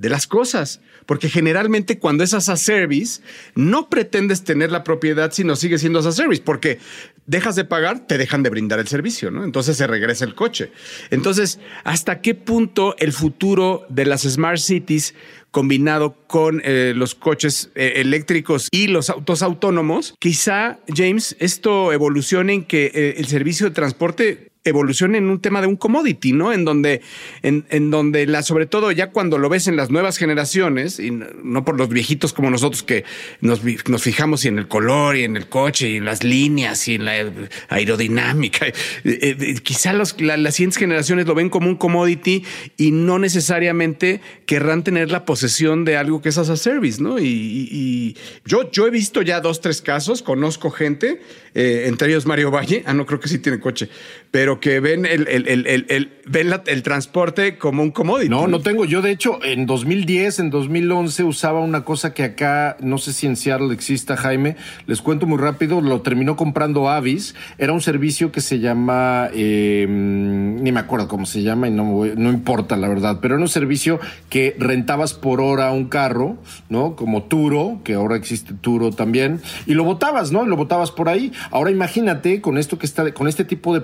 de 0.03 0.11
las 0.11 0.27
cosas. 0.27 0.81
Porque 1.07 1.31
generalmente 1.31 1.99
cuando 1.99 2.25
es 2.25 2.35
as 2.35 2.49
a 2.49 2.57
service, 2.57 3.23
no 3.55 3.89
pretendes 3.89 4.45
tener 4.45 4.71
la 4.71 4.85
propiedad, 4.85 5.33
sino 5.33 5.57
sigue 5.57 5.79
siendo 5.79 6.01
as 6.01 6.07
a 6.07 6.13
service, 6.13 6.43
porque 6.45 6.79
dejas 7.27 7.55
de 7.57 7.65
pagar, 7.65 8.07
te 8.07 8.19
dejan 8.19 8.43
de 8.43 8.51
brindar 8.51 8.81
el 8.81 8.89
servicio, 8.89 9.31
¿no? 9.31 9.45
Entonces 9.45 9.77
se 9.77 9.87
regresa 9.87 10.25
el 10.25 10.35
coche. 10.35 10.73
Entonces, 11.11 11.61
¿hasta 11.85 12.21
qué 12.21 12.35
punto 12.35 12.97
el 12.99 13.13
futuro 13.13 13.87
de 13.89 14.05
las 14.05 14.23
smart 14.23 14.59
cities 14.59 15.15
combinado 15.53 16.17
con 16.27 16.63
eh, 16.65 16.95
los 16.97 17.15
coches 17.15 17.71
eh, 17.75 17.95
eléctricos 17.97 18.69
y 18.73 18.89
los 18.89 19.11
autos 19.11 19.43
autónomos, 19.43 20.15
quizá, 20.19 20.81
James, 20.89 21.37
esto 21.39 21.93
evolucione 21.93 22.55
en 22.55 22.65
que 22.65 22.91
eh, 22.95 23.15
el 23.19 23.27
servicio 23.27 23.69
de 23.69 23.75
transporte 23.75 24.52
evolucione 24.65 25.19
en 25.19 25.29
un 25.29 25.41
tema 25.41 25.61
de 25.61 25.67
un 25.67 25.77
commodity, 25.77 26.33
¿no? 26.33 26.53
En 26.53 26.65
donde, 26.65 27.01
en, 27.43 27.65
en 27.71 27.91
donde 27.91 28.27
la, 28.27 28.43
sobre 28.43 28.67
todo 28.67 28.93
ya 28.93 29.11
cuando 29.11 29.39
lo 29.39 29.49
ves 29.49 29.67
en 29.67 29.77
las 29.77 29.91
nuevas 29.91 30.19
generaciones, 30.19 31.01
y 31.01 31.11
no, 31.11 31.65
por 31.65 31.77
los 31.79 31.89
viejitos 31.89 32.33
como 32.33 32.49
nosotros 32.51 32.83
que 32.83 33.05
nos, 33.41 33.61
nos 33.89 34.03
fijamos 34.03 34.45
y 34.45 34.49
en 34.49 34.59
el 34.59 34.69
color 34.69 35.17
y 35.17 35.25
en 35.25 35.37
el 35.37 35.49
coche 35.49 35.89
y 35.91 35.97
en 35.97 36.05
las 36.05 36.23
líneas 36.23 36.87
y 36.89 36.95
en 36.95 37.05
la 37.07 37.33
aerodinámica, 37.69 38.67
eh, 38.67 38.73
eh, 39.05 39.55
quizá 39.63 39.93
los- 39.93 40.21
la- 40.21 40.37
las 40.37 40.55
siguientes 40.55 40.79
generaciones 40.79 41.27
lo 41.27 41.35
ven 41.35 41.49
como 41.51 41.69
un 41.69 41.77
commodity 41.77 42.45
y 42.77 42.91
no 42.93 43.19
necesariamente 43.19 44.21
querrán 44.47 44.85
tener 44.85 45.11
la 45.11 45.25
posesión 45.25 45.85
de 45.85 45.97
algo 45.97 46.23
que 46.23 46.29
es 46.29 46.39
as 46.39 46.49
a 46.51 46.57
service, 46.57 47.03
¿no? 47.03 47.19
Y, 47.19 48.17
yo, 48.45 48.71
yo 48.71 48.87
he 48.87 48.91
visto 48.91 49.23
ya 49.23 49.41
dos, 49.41 49.61
tres 49.61 49.83
casos, 49.83 50.23
conozco 50.23 50.71
gente, 50.71 51.21
eh, 51.55 51.85
entre 51.87 52.09
ellos 52.09 52.27
Mario 52.27 52.51
Valle, 52.51 52.83
ah, 52.87 52.95
no 52.95 53.07
creo 53.07 53.21
que 53.21 53.29
sí 53.29 53.39
tiene 53.39 53.59
coche, 53.61 53.89
pero 54.33 54.59
que 54.59 54.81
ven 54.81 55.07
el, 55.07 55.29
el, 55.29 55.47
el, 55.47 55.87
el- 55.89 56.13
ven 56.27 56.51
la- 56.51 56.63
el 56.67 56.83
transporte 56.83 57.59
como 57.59 57.83
un 57.83 57.91
commodity. 57.91 58.29
No, 58.31 58.47
no 58.49 58.61
tengo. 58.61 58.85
Yo, 58.87 59.03
de 59.03 59.11
hecho, 59.11 59.39
en 59.45 59.67
2010, 59.67 60.39
en 60.39 60.51
2011, 60.51 61.23
usaba 61.25 61.61
una 61.61 61.85
cosa 61.85 62.15
que 62.15 62.23
acá, 62.25 62.77
no 62.81 62.97
sé 62.99 63.13
si 63.13 63.27
en 63.27 63.37
Seattle 63.37 63.75
exista, 63.75 64.17
Jaime. 64.17 64.57
Les 64.87 65.03
cuento 65.03 65.27
muy 65.27 65.37
rápido. 65.39 65.81
Lo 65.83 66.01
terminó 66.01 66.35
comprando 66.37 66.89
Avis. 66.89 67.35
Era 67.59 67.73
un 67.75 67.81
servicio 67.83 68.33
que 68.33 68.41
se 68.41 68.59
llama, 68.59 69.29
eh, 69.35 69.87
ni 69.89 70.73
me 70.73 70.81
acuerdo 70.81 71.09
cómo 71.09 71.27
se 71.27 71.43
llama 71.43 71.69
y 71.69 71.71
no, 71.71 71.85
me 71.85 71.93
voy- 71.93 72.13
no 72.17 72.31
importa, 72.31 72.77
la 72.77 72.89
verdad. 72.89 73.19
Pero 73.21 73.35
era 73.35 73.43
un 73.43 73.49
servicio 73.49 74.01
que 74.31 74.57
rentabas 74.59 75.13
por 75.13 75.41
hora 75.43 75.71
un 75.73 75.89
carro, 75.89 76.39
¿no? 76.71 76.97
Como 76.97 77.25
Turo, 77.25 77.81
que 77.85 77.95
ahora 77.95 78.17
existe 78.17 78.55
Turo 78.55 78.93
también. 78.93 79.41
Y 79.67 79.75
lo 79.75 79.85
botabas, 79.85 80.33
¿no? 80.33 80.45
Y 80.45 80.49
lo 80.49 80.57
botabas 80.57 80.91
por 80.91 81.11
ahí. 81.11 81.33
Ahora 81.51 81.71
imagínate 81.71 82.41
con 82.41 82.57
esto 82.57 82.79
que 82.79 82.87
está, 82.87 83.13
con 83.13 83.29
este 83.29 83.45
tipo 83.45 83.75
de 83.75 83.83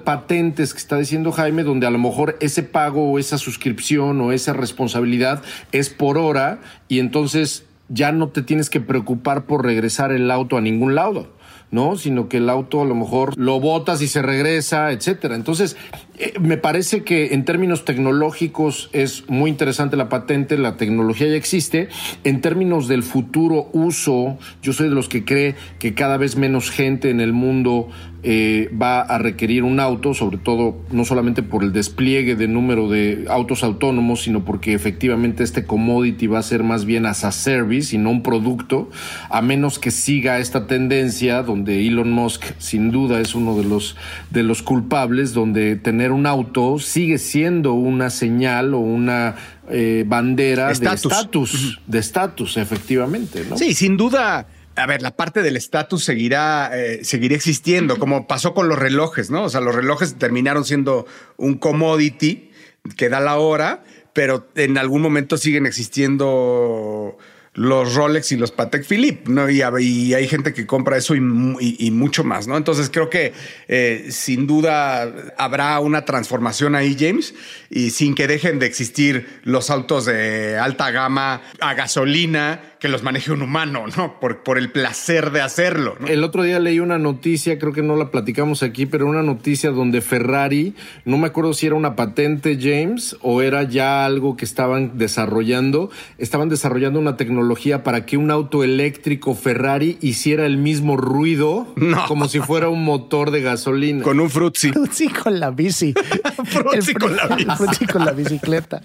que 0.55 0.63
está 0.63 0.99
diciendo 0.99 1.33
Jaime, 1.33 1.65
donde 1.65 1.87
a 1.87 1.91
lo 1.91 1.99
mejor 1.99 2.37
ese 2.41 2.63
pago 2.63 3.11
o 3.11 3.19
esa 3.19 3.39
suscripción 3.39 4.21
o 4.21 4.33
esa 4.33 4.53
responsabilidad 4.53 5.43
es 5.73 5.91
por 5.91 6.17
hora 6.17 6.61
y 6.89 7.01
entonces 7.01 7.65
ya 7.89 8.13
no 8.13 8.29
te 8.29 8.43
tienes 8.43 8.71
que 8.71 8.81
preocupar 8.81 9.47
por 9.47 9.65
regresar 9.65 10.13
el 10.13 10.31
auto 10.31 10.57
a 10.57 10.61
ningún 10.61 10.95
lado. 10.95 11.39
¿no? 11.71 11.97
Sino 11.97 12.29
que 12.29 12.39
el 12.39 12.49
auto 12.49 12.81
a 12.81 12.85
lo 12.85 12.95
mejor 12.95 13.37
lo 13.37 13.61
botas 13.61 14.01
y 14.01 14.09
se 14.09 14.23
regresa, 14.23 14.91
etcétera. 14.91 15.35
Entonces, 15.35 15.77
eh, 16.19 16.33
me 16.41 16.57
parece 16.57 17.05
que 17.05 17.35
en 17.35 17.45
términos 17.45 17.85
tecnológicos 17.85 18.89
es 18.93 19.29
muy 19.29 19.51
interesante 19.51 19.97
la 19.97 20.09
patente, 20.09 20.57
la 20.57 20.77
tecnología 20.77 21.29
ya 21.29 21.37
existe. 21.37 21.89
En 22.25 22.41
términos 22.41 22.89
del 22.89 23.03
futuro 23.03 23.69
uso, 23.73 24.39
yo 24.63 24.73
soy 24.73 24.89
de 24.89 24.95
los 24.95 25.09
que 25.09 25.25
cree 25.25 25.57
que 25.79 25.95
cada 25.95 26.17
vez 26.17 26.37
menos 26.37 26.71
gente 26.71 27.11
en 27.11 27.21
el 27.21 27.33
mundo 27.33 27.89
eh, 28.25 28.69
va 28.81 29.01
a 29.01 29.19
requerir 29.19 29.63
un 29.63 29.79
auto, 29.79 30.13
sobre 30.13 30.39
todo 30.39 30.77
no 30.91 31.05
solamente 31.05 31.45
por 31.45 31.63
el 31.63 31.73
despliegue 31.73 32.35
de 32.35 32.49
número 32.49 32.89
de 32.89 33.27
autos 33.29 33.63
autónomos, 33.63 34.23
sino 34.23 34.45
porque 34.45 34.75
efectivamente 34.75 35.45
este 35.45 35.65
commodity 35.65 36.27
va 36.27 36.41
a 36.41 36.43
ser 36.43 36.65
más 36.65 36.85
bien 36.85 37.07
as 37.07 37.25
a 37.25 37.31
service 37.31 37.95
y 37.95 37.99
no 37.99 38.11
un 38.11 38.25
producto, 38.25 38.91
a 39.31 39.41
menos 39.41 39.79
que 39.79 39.93
siga 39.93 40.39
esta 40.39 40.67
tendencia 40.67 41.43
donde 41.45 41.87
Elon 41.87 42.11
Musk 42.11 42.45
sin 42.59 42.91
duda 42.91 43.21
es 43.21 43.37
uno 43.37 43.57
de 43.57 43.65
los 43.65 43.97
de 44.31 44.43
los 44.43 44.63
culpables, 44.63 45.33
donde 45.33 45.77
tener 45.77 46.11
un 46.11 46.27
auto 46.27 46.79
sigue 46.81 47.19
siendo 47.19 47.75
una 47.75 48.11
señal 48.11 48.75
o 48.75 48.81
una 48.81 49.37
eh, 49.71 50.05
bandera 50.07 50.73
de 50.73 50.73
estatus, 50.73 51.81
de 51.87 51.99
estatus, 51.99 52.57
efectivamente, 52.57 53.45
¿no? 53.49 53.57
Sí, 53.57 53.75
sin 53.75 53.97
duda. 53.97 54.47
A 54.79 54.87
ver, 54.87 55.03
la 55.03 55.17
parte 55.17 55.43
del 55.43 55.57
estatus 55.57 56.05
seguirá, 56.05 56.71
eh, 56.73 57.01
seguirá 57.05 57.35
existiendo, 57.35 57.99
como 57.99 58.27
pasó 58.27 58.55
con 58.55 58.69
los 58.69 58.79
relojes, 58.79 59.31
¿no? 59.31 59.45
O 59.45 59.49
sea, 59.49 59.61
los 59.61 59.75
relojes 59.75 60.15
terminaron 60.17 60.65
siendo 60.65 61.07
un 61.37 61.55
commodity 61.59 62.51
que 62.97 63.09
da 63.09 63.21
la 63.21 63.37
hora, 63.39 63.83
pero 64.13 64.49
en 64.55 64.79
algún 64.79 65.03
momento 65.03 65.37
siguen 65.37 65.67
existiendo 65.67 67.19
los 67.55 67.95
Rolex 67.97 68.31
y 68.31 68.37
los 68.37 68.53
Patek 68.53 68.85
Philippe, 68.87 69.31
¿no? 69.33 69.51
Y, 69.51 69.63
y 69.83 70.15
hay 70.15 70.29
gente 70.29 70.53
que 70.55 70.65
compra 70.65 70.97
eso 70.97 71.17
y, 71.17 71.21
mu- 71.21 71.59
y- 71.61 71.77
y 71.85 71.91
mucho 71.91 72.23
más, 72.23 72.47
¿no? 72.47 72.57
Entonces 72.57 72.89
creo 72.89 73.11
que 73.11 73.33
eh, 73.67 74.07
sin 74.11 74.47
duda 74.47 75.13
habrá 75.39 75.81
una 75.81 76.05
transformación 76.05 76.77
ahí, 76.77 76.97
James, 76.99 77.35
y 77.69 77.91
sin 77.91 78.15
que 78.15 78.29
dejen 78.29 78.61
de 78.61 78.67
existir 78.67 79.41
los 79.43 79.71
autos 79.71 80.05
de 80.05 80.57
alta 80.57 80.93
gama 80.93 81.43
a 81.61 81.75
gasolina 81.75 82.68
que 82.81 82.89
los 82.89 83.03
maneje 83.03 83.33
un 83.33 83.43
humano, 83.43 83.85
¿no? 83.97 84.21
Por, 84.21 84.45
por 84.45 84.57
el 84.57 84.71
placer 84.71 85.33
de 85.33 85.41
hacerlo, 85.41 85.97
¿no? 85.99 86.07
El 86.07 86.23
otro 86.23 86.45
día 86.45 86.61
leí 86.61 86.79
una 86.79 86.97
noticia, 86.99 87.59
creo 87.59 87.73
que 87.73 87.83
no 87.83 87.97
la 87.97 88.13
platicamos 88.13 88.63
aquí, 88.63 88.87
pero 88.87 89.07
una 89.09 89.25
noticia 89.25 89.71
donde 89.71 90.01
Ferrari, 90.01 90.75
no 91.05 91.19
me 91.19 91.27
acuerdo 91.27 91.55
si 91.55 91.67
era 91.67 91.75
una 91.75 91.97
patente, 91.97 92.57
James, 92.61 93.17
o 93.21 93.43
era 93.43 93.65
ya 93.65 94.05
algo 94.07 94.37
que 94.37 94.45
estaban 94.45 94.97
desarrollando, 94.97 95.91
estaban 96.19 96.49
desarrollando 96.49 97.01
una 97.01 97.17
tecnología 97.17 97.83
para 97.83 98.07
que 98.07 98.17
un 98.17 98.31
auto 98.31 98.63
eléctrico 98.63 99.35
Ferrari 99.35 99.99
hiciera 100.01 100.47
el 100.47 100.57
mismo 100.57 100.97
ruido 100.97 101.73
No. 101.75 102.07
como 102.07 102.29
si 102.29 102.39
fuera 102.39 102.69
un 102.69 102.85
motor 102.85 103.33
de 103.33 103.43
gasolina. 103.43 104.05
Con 104.05 104.21
un 104.21 104.31
frutzi. 104.31 104.71
Frutzi 104.71 105.09
con 105.09 105.41
la 105.41 105.51
bici. 105.51 105.95
Frutzi 106.45 106.95
con 106.95 107.17
la 107.17 107.27
bici. 107.27 107.51
Frutzi 107.57 107.87
con 107.87 108.05
la 108.05 108.13
bicicleta. 108.13 108.83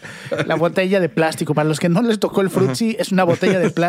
La 0.47 0.55
botella 0.55 0.99
de 0.99 1.09
plástico. 1.09 1.53
Para 1.53 1.69
los 1.69 1.79
que 1.79 1.89
no 1.89 2.01
les 2.01 2.19
tocó 2.19 2.41
el 2.41 2.49
Frutzi, 2.49 2.95
es 2.97 3.11
una 3.11 3.23
botella 3.23 3.59
de 3.59 3.69
plástico 3.69 3.82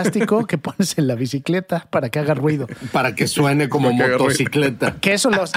que 0.46 0.58
pones 0.58 0.98
en 0.98 1.06
la 1.06 1.14
bicicleta 1.14 1.86
para 1.90 2.08
que 2.08 2.18
haga 2.18 2.34
ruido. 2.34 2.66
para 2.92 3.14
que 3.14 3.26
suene 3.26 3.68
como 3.68 3.96
Para 3.96 4.18
motocicleta. 4.18 4.96
Que 5.00 5.14
eso 5.14 5.30
los, 5.30 5.52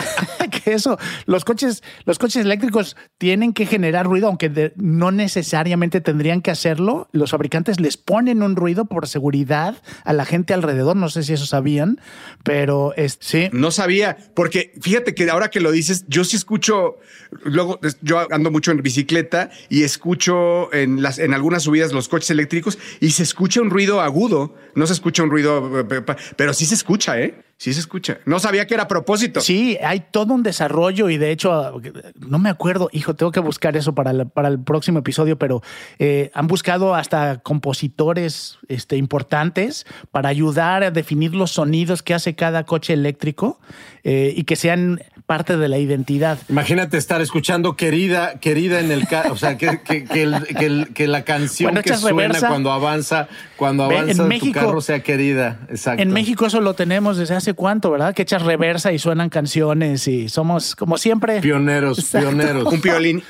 eso. 0.74 0.98
Los 1.26 1.46
coches, 1.46 1.84
los 2.06 2.20
coches 2.20 2.44
eléctricos 2.44 2.96
tienen 3.18 3.54
que 3.54 3.66
generar 3.66 4.06
ruido, 4.06 4.28
aunque 4.28 4.74
no 4.76 5.12
necesariamente 5.12 6.02
tendrían 6.02 6.42
que 6.42 6.52
hacerlo. 6.52 7.10
Los 7.12 7.32
fabricantes 7.32 7.80
les 7.80 7.98
ponen 7.98 8.44
un 8.44 8.56
ruido 8.56 8.86
por 8.86 9.08
seguridad 9.08 9.82
a 10.04 10.14
la 10.14 10.26
gente 10.26 10.54
alrededor. 10.54 10.96
No 10.96 11.10
sé 11.10 11.24
si 11.24 11.34
eso 11.34 11.46
sabían, 11.46 12.00
pero 12.44 12.94
es, 12.96 13.18
sí. 13.22 13.50
No 13.52 13.72
sabía, 13.72 14.18
porque 14.36 14.74
fíjate 14.82 15.14
que 15.14 15.30
ahora 15.30 15.50
que 15.50 15.60
lo 15.60 15.72
dices, 15.72 16.06
yo 16.08 16.24
sí 16.24 16.36
escucho, 16.36 16.98
luego 17.44 17.80
yo 18.02 18.28
ando 18.32 18.52
mucho 18.52 18.72
en 18.72 18.82
bicicleta 18.82 19.50
y 19.70 19.84
escucho 19.84 20.74
en 20.74 21.02
las 21.02 21.20
en 21.20 21.34
algunas 21.34 21.64
subidas 21.64 21.92
los 21.94 22.08
coches 22.08 22.30
eléctricos 22.30 22.78
y 23.00 23.12
se 23.12 23.24
escucha 23.24 23.62
un 23.62 23.70
ruido 23.70 24.02
agudo, 24.02 24.56
no 24.76 24.88
se 24.88 24.94
escucha 24.94 25.24
un 25.24 25.30
ruido, 25.30 25.80
eh, 25.80 26.04
pero 26.36 26.54
sí 26.54 26.66
se 26.66 26.76
escucha, 26.76 27.20
¿eh? 27.20 27.44
Sí 27.60 27.74
se 27.74 27.80
escucha. 27.80 28.20
No 28.26 28.38
sabía 28.38 28.68
que 28.68 28.76
era 28.76 28.84
a 28.84 28.88
propósito. 28.88 29.42
Sí, 29.42 29.80
hay 29.84 30.02
todo 30.12 30.34
un 30.36 30.44
desarrollo 30.44 31.10
y 31.10 31.18
de 31.18 31.32
hecho, 31.32 31.82
no 32.20 32.38
me 32.38 32.50
acuerdo, 32.50 32.88
hijo, 32.92 33.16
tengo 33.16 33.32
que 33.32 33.40
buscar 33.40 33.76
eso 33.76 33.96
para, 33.96 34.14
la- 34.14 34.26
para 34.26 34.48
el 34.50 34.60
próximo 34.60 35.00
episodio, 35.00 35.40
pero 35.40 35.64
eh, 35.98 36.30
han 36.36 36.46
buscado 36.46 36.94
hasta 36.94 37.40
compositores 37.40 38.60
este, 38.68 38.98
importantes 38.98 39.86
para 40.12 40.30
ayudar 40.30 40.84
a 40.84 40.92
definir 40.92 41.34
los 41.34 41.50
sonidos 41.52 42.04
que 42.04 42.14
hace 42.14 42.36
cada 42.36 42.64
coche 42.64 42.94
eléctrico 42.94 43.60
eh, 44.04 44.34
y 44.36 44.44
que 44.44 44.56
sean 44.56 45.02
parte 45.26 45.58
de 45.58 45.68
la 45.68 45.78
identidad. 45.78 46.38
Imagínate 46.50 46.98
estar 46.98 47.22
escuchando 47.22 47.76
querida, 47.76 48.40
querida 48.40 48.80
en 48.80 48.92
el 48.92 49.08
carro, 49.08 49.34
o 49.34 49.38
sea, 49.38 49.58
que, 49.58 49.82
que, 49.82 50.06
que 50.06 50.22
el- 50.24 50.44
que 50.46 50.66
el- 50.66 50.94
que 50.94 51.08
la 51.08 51.24
canción 51.26 51.72
Cuando 51.72 51.82
que 51.82 51.98
suena 51.98 52.22
reversa. 52.28 52.48
cuando 52.50 52.72
avanza, 52.72 53.28
cuando 53.58 53.88
Ve, 53.88 53.96
en 53.96 54.02
avanza 54.04 54.24
tu 54.24 54.30
México- 54.30 54.60
carro 54.60 54.80
sea 54.82 55.02
querida. 55.02 55.60
Exacto. 55.70 56.02
En 56.04 56.12
México 56.12 56.46
eso 56.46 56.62
lo 56.62 56.76
tenemos 56.76 57.18
desde 57.18 57.36
hace 57.36 57.47
cuánto, 57.54 57.92
¿verdad? 57.92 58.14
Que 58.14 58.22
echas 58.24 58.44
reversa 58.44 58.92
y 58.92 59.00
suenan 59.00 59.30
canciones 59.30 60.08
y 60.08 60.30
somos, 60.30 60.76
como 60.76 60.98
siempre, 60.98 61.42
Pioneros, 61.42 62.00
Exacto. 62.00 62.30
pioneros. 62.30 62.74
Un 62.74 62.82
piolín. 62.82 63.24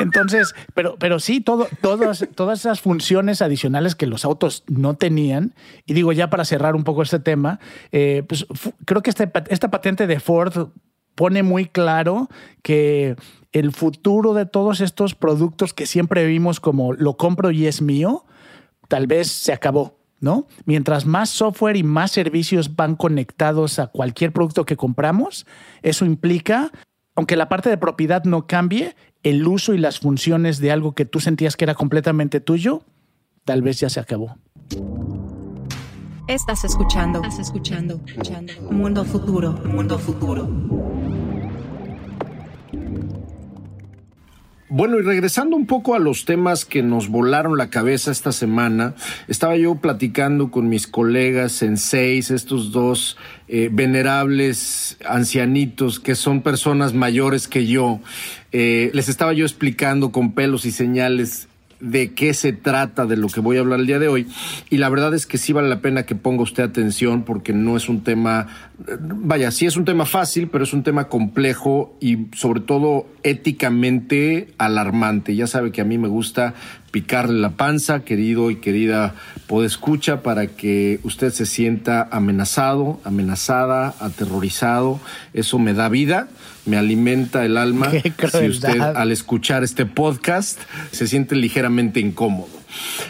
Entonces, 0.00 0.54
pero, 0.74 0.96
pero 0.98 1.18
sí, 1.20 1.40
todo, 1.40 1.68
todas, 1.80 2.26
todas 2.34 2.60
esas 2.60 2.80
funciones 2.80 3.42
adicionales 3.42 3.94
que 3.94 4.06
los 4.06 4.24
autos 4.24 4.64
no 4.68 4.94
tenían, 4.94 5.54
y 5.86 5.94
digo 5.94 6.12
ya 6.12 6.30
para 6.30 6.44
cerrar 6.44 6.74
un 6.74 6.84
poco 6.84 7.02
este 7.02 7.18
tema, 7.18 7.60
eh, 7.92 8.22
pues 8.26 8.46
creo 8.84 9.02
que 9.02 9.10
este, 9.10 9.30
esta 9.48 9.70
patente 9.70 10.06
de 10.06 10.20
Ford 10.20 10.68
pone 11.14 11.42
muy 11.42 11.66
claro 11.66 12.28
que 12.62 13.16
el 13.52 13.72
futuro 13.72 14.32
de 14.32 14.46
todos 14.46 14.80
estos 14.80 15.14
productos 15.14 15.74
que 15.74 15.86
siempre 15.86 16.26
vimos 16.26 16.60
como 16.60 16.92
lo 16.92 17.16
compro 17.16 17.50
y 17.50 17.66
es 17.66 17.82
mío, 17.82 18.24
tal 18.88 19.06
vez 19.06 19.28
se 19.28 19.52
acabó. 19.52 19.99
¿No? 20.20 20.46
Mientras 20.66 21.06
más 21.06 21.30
software 21.30 21.76
y 21.76 21.82
más 21.82 22.10
servicios 22.10 22.76
van 22.76 22.94
conectados 22.94 23.78
a 23.78 23.86
cualquier 23.86 24.32
producto 24.32 24.66
que 24.66 24.76
compramos, 24.76 25.46
eso 25.82 26.04
implica 26.04 26.70
aunque 27.20 27.36
la 27.36 27.48
parte 27.48 27.68
de 27.68 27.76
propiedad 27.76 28.24
no 28.24 28.46
cambie, 28.46 28.96
el 29.22 29.46
uso 29.46 29.74
y 29.74 29.78
las 29.78 30.00
funciones 30.00 30.58
de 30.58 30.72
algo 30.72 30.94
que 30.94 31.04
tú 31.04 31.20
sentías 31.20 31.56
que 31.56 31.64
era 31.64 31.74
completamente 31.74 32.40
tuyo, 32.40 32.82
tal 33.44 33.62
vez 33.62 33.78
ya 33.80 33.90
se 33.90 34.00
acabó. 34.00 34.36
Estás 36.26 36.64
escuchando. 36.64 37.20
Estás 37.22 37.40
escuchando. 37.40 38.00
escuchando. 38.06 38.52
Mundo 38.70 39.04
futuro. 39.04 39.52
Mundo 39.64 39.98
futuro. 39.98 40.48
Bueno, 44.72 45.00
y 45.00 45.02
regresando 45.02 45.56
un 45.56 45.66
poco 45.66 45.96
a 45.96 45.98
los 45.98 46.24
temas 46.24 46.64
que 46.64 46.80
nos 46.80 47.08
volaron 47.08 47.58
la 47.58 47.70
cabeza 47.70 48.12
esta 48.12 48.30
semana, 48.30 48.94
estaba 49.26 49.56
yo 49.56 49.74
platicando 49.74 50.52
con 50.52 50.68
mis 50.68 50.86
colegas 50.86 51.62
en 51.62 51.76
seis, 51.76 52.30
estos 52.30 52.70
dos 52.70 53.16
eh, 53.48 53.68
venerables 53.72 54.96
ancianitos 55.04 55.98
que 55.98 56.14
son 56.14 56.42
personas 56.42 56.94
mayores 56.94 57.48
que 57.48 57.66
yo. 57.66 57.98
Eh, 58.52 58.92
les 58.94 59.08
estaba 59.08 59.32
yo 59.32 59.44
explicando 59.44 60.12
con 60.12 60.34
pelos 60.34 60.64
y 60.64 60.70
señales 60.70 61.48
de 61.80 62.12
qué 62.12 62.34
se 62.34 62.52
trata 62.52 63.06
de 63.06 63.16
lo 63.16 63.28
que 63.28 63.40
voy 63.40 63.56
a 63.56 63.60
hablar 63.60 63.80
el 63.80 63.86
día 63.86 63.98
de 63.98 64.08
hoy. 64.08 64.26
Y 64.68 64.76
la 64.76 64.88
verdad 64.88 65.14
es 65.14 65.26
que 65.26 65.38
sí 65.38 65.52
vale 65.52 65.68
la 65.68 65.80
pena 65.80 66.04
que 66.04 66.14
ponga 66.14 66.42
usted 66.42 66.62
atención 66.62 67.24
porque 67.24 67.52
no 67.52 67.76
es 67.76 67.88
un 67.88 68.02
tema, 68.02 68.46
vaya, 69.00 69.50
sí 69.50 69.66
es 69.66 69.76
un 69.76 69.84
tema 69.84 70.06
fácil, 70.06 70.48
pero 70.48 70.64
es 70.64 70.72
un 70.72 70.82
tema 70.82 71.08
complejo 71.08 71.96
y 72.00 72.26
sobre 72.36 72.60
todo 72.60 73.06
éticamente 73.22 74.48
alarmante. 74.58 75.34
Ya 75.34 75.46
sabe 75.46 75.72
que 75.72 75.80
a 75.80 75.84
mí 75.84 75.98
me 75.98 76.08
gusta 76.08 76.54
picarle 76.90 77.38
la 77.38 77.50
panza, 77.50 78.00
querido 78.04 78.50
y 78.50 78.56
querida 78.56 79.14
podescucha, 79.46 80.22
para 80.22 80.48
que 80.48 81.00
usted 81.02 81.30
se 81.30 81.46
sienta 81.46 82.08
amenazado, 82.10 83.00
amenazada, 83.04 83.94
aterrorizado. 84.00 85.00
Eso 85.32 85.58
me 85.58 85.72
da 85.72 85.88
vida, 85.88 86.28
me 86.66 86.76
alimenta 86.76 87.44
el 87.44 87.56
alma. 87.56 87.90
Si 87.90 88.48
usted 88.48 88.80
al 88.80 89.12
escuchar 89.12 89.64
este 89.64 89.86
podcast 89.86 90.58
se 90.90 91.06
siente 91.06 91.36
ligeramente 91.36 92.00
incómodo. 92.00 92.48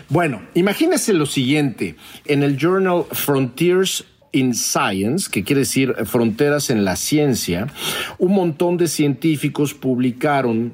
Bueno, 0.08 0.42
imagínese 0.54 1.12
lo 1.12 1.26
siguiente. 1.26 1.96
En 2.24 2.42
el 2.42 2.56
journal 2.56 3.04
Frontiers 3.12 4.04
in 4.32 4.54
Science, 4.54 5.28
que 5.30 5.44
quiere 5.44 5.60
decir 5.60 5.94
fronteras 6.04 6.70
en 6.70 6.84
la 6.84 6.96
ciencia, 6.96 7.66
un 8.18 8.32
montón 8.32 8.76
de 8.76 8.88
científicos 8.88 9.74
publicaron 9.74 10.72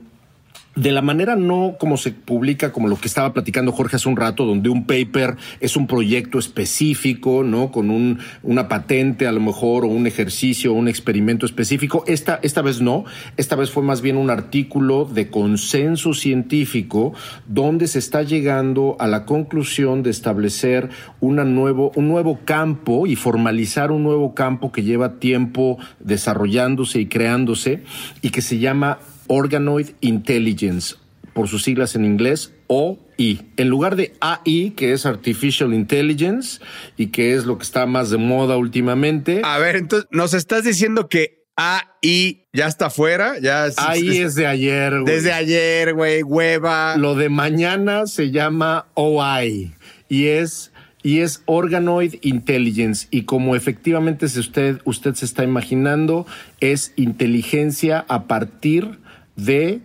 de 0.77 0.93
la 0.93 1.01
manera 1.01 1.37
no 1.37 1.77
como 1.79 1.97
se 1.97 2.12
publica, 2.12 2.71
como 2.71 2.89
lo 2.89 2.97
que 2.97 3.09
estaba 3.09 3.33
platicando 3.33 3.73
Jorge 3.73 3.97
hace 3.97 4.11
un 4.11 4.17
rato, 4.17 4.45
donde 4.45 4.69
un 4.69 4.87
paper 4.87 5.37
es 5.61 5.75
un 5.75 5.87
proyecto 5.87 6.39
específico, 6.39 7.43
¿no? 7.43 7.73
Con 7.73 7.91
un, 7.91 8.19
una 8.43 8.69
patente 8.69 9.27
a 9.27 9.33
lo 9.33 9.41
mejor, 9.41 9.85
o 9.85 9.89
un 9.89 10.07
ejercicio, 10.07 10.73
o 10.73 10.77
un 10.77 10.87
experimento 10.87 11.47
específico. 11.47 12.05
Esta, 12.07 12.39
esta 12.43 12.61
vez 12.61 12.83
no. 12.83 13.05
Esta 13.39 13.57
vez 13.57 13.71
fue 13.71 13.83
más 13.83 14.03
bien 14.03 14.19
un 14.19 14.29
artículo 14.29 15.07
de 15.07 15.31
consenso 15.31 16.12
científico 16.12 17.15
donde 17.47 17.89
se 17.89 17.99
está 17.99 18.23
llegando 18.23 18.97
a 19.01 19.07
la 19.07 19.25
conclusión 19.25 20.03
de 20.03 20.11
establecer 20.11 20.91
una 21.21 21.45
nuevo, 21.45 21.91
un 21.95 22.07
nuevo 22.07 22.41
campo 22.45 23.07
y 23.07 23.17
formalizar 23.17 23.91
un 23.91 24.03
nuevo 24.03 24.35
campo 24.35 24.73
que 24.73 24.83
lleva 24.83 25.15
tiempo 25.15 25.79
desarrollándose 26.01 27.01
y 27.01 27.07
creándose 27.07 27.83
y 28.21 28.29
que 28.29 28.43
se 28.43 28.59
llama 28.59 28.99
Organoid 29.29 29.91
Intelligence, 30.01 30.97
por 31.33 31.49
sus 31.49 31.62
siglas 31.62 31.95
en 31.95 32.05
inglés, 32.05 32.53
OI. 32.67 33.43
En 33.57 33.69
lugar 33.69 33.97
de 33.97 34.15
AI, 34.21 34.73
que 34.77 34.93
es 34.93 35.07
Artificial 35.07 35.73
Intelligence 35.75 36.61
y 36.97 37.09
que 37.09 37.35
es 37.35 37.45
lo 37.47 37.59
que 37.59 37.65
está 37.65 37.87
más 37.87 38.11
de 38.11 38.19
moda 38.19 38.57
últimamente, 38.57 39.41
A 39.45 39.59
ver, 39.59 39.77
entonces, 39.77 40.09
¿nos 40.11 40.35
estás 40.35 40.65
diciendo 40.65 41.09
que 41.09 41.45
AI 41.57 42.47
ya 42.53 42.67
está 42.67 42.91
fuera? 42.91 43.39
Ya 43.39 43.69
AI 43.77 44.19
es 44.19 44.35
de 44.35 44.47
ayer. 44.47 45.01
güey. 45.01 45.15
Desde 45.15 45.33
ayer, 45.33 45.95
güey, 45.95 46.23
hueva. 46.23 46.97
Lo 46.97 47.15
de 47.15 47.29
mañana 47.29 48.07
se 48.07 48.31
llama 48.31 48.87
OI 48.95 49.73
y 50.09 50.27
es 50.27 50.73
y 51.03 51.21
es 51.21 51.43
Organoid 51.47 52.17
Intelligence 52.23 53.07
y 53.12 53.23
como 53.23 53.55
efectivamente 53.55 54.29
si 54.29 54.41
usted 54.41 54.81
usted 54.85 55.15
se 55.15 55.25
está 55.25 55.45
imaginando 55.45 56.27
es 56.61 56.93
inteligencia 56.97 58.05
a 58.09 58.25
partir 58.25 58.99
de 59.37 59.81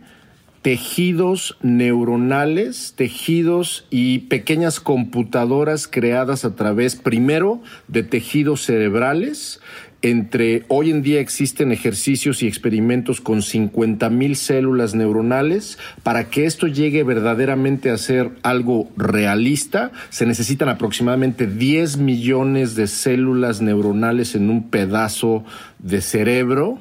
tejidos 0.62 1.58
neuronales, 1.62 2.94
tejidos 2.96 3.86
y 3.90 4.20
pequeñas 4.20 4.80
computadoras 4.80 5.88
creadas 5.88 6.46
a 6.46 6.56
través 6.56 6.96
primero 6.96 7.62
de 7.88 8.04
tejidos 8.04 8.64
cerebrales. 8.64 9.60
Entre 10.04 10.64
hoy 10.68 10.90
en 10.90 11.04
día 11.04 11.20
existen 11.20 11.72
ejercicios 11.72 12.42
y 12.42 12.48
experimentos 12.48 13.22
con 13.22 13.44
50 13.44 14.10
mil 14.10 14.36
células 14.36 14.96
neuronales. 14.96 15.78
Para 16.02 16.30
que 16.30 16.46
esto 16.46 16.66
llegue 16.66 17.04
verdaderamente 17.04 17.92
a 17.92 17.98
ser 18.00 18.32
algo 18.42 18.90
realista, 18.98 19.92
se 20.10 20.26
necesitan 20.26 20.70
aproximadamente 20.70 21.46
10 21.46 21.98
millones 21.98 22.76
de 22.76 22.88
células 22.88 23.62
neuronales 23.62 24.34
en 24.34 24.50
un 24.50 24.70
pedazo 24.70 25.44
de 25.78 26.02
cerebro 26.02 26.80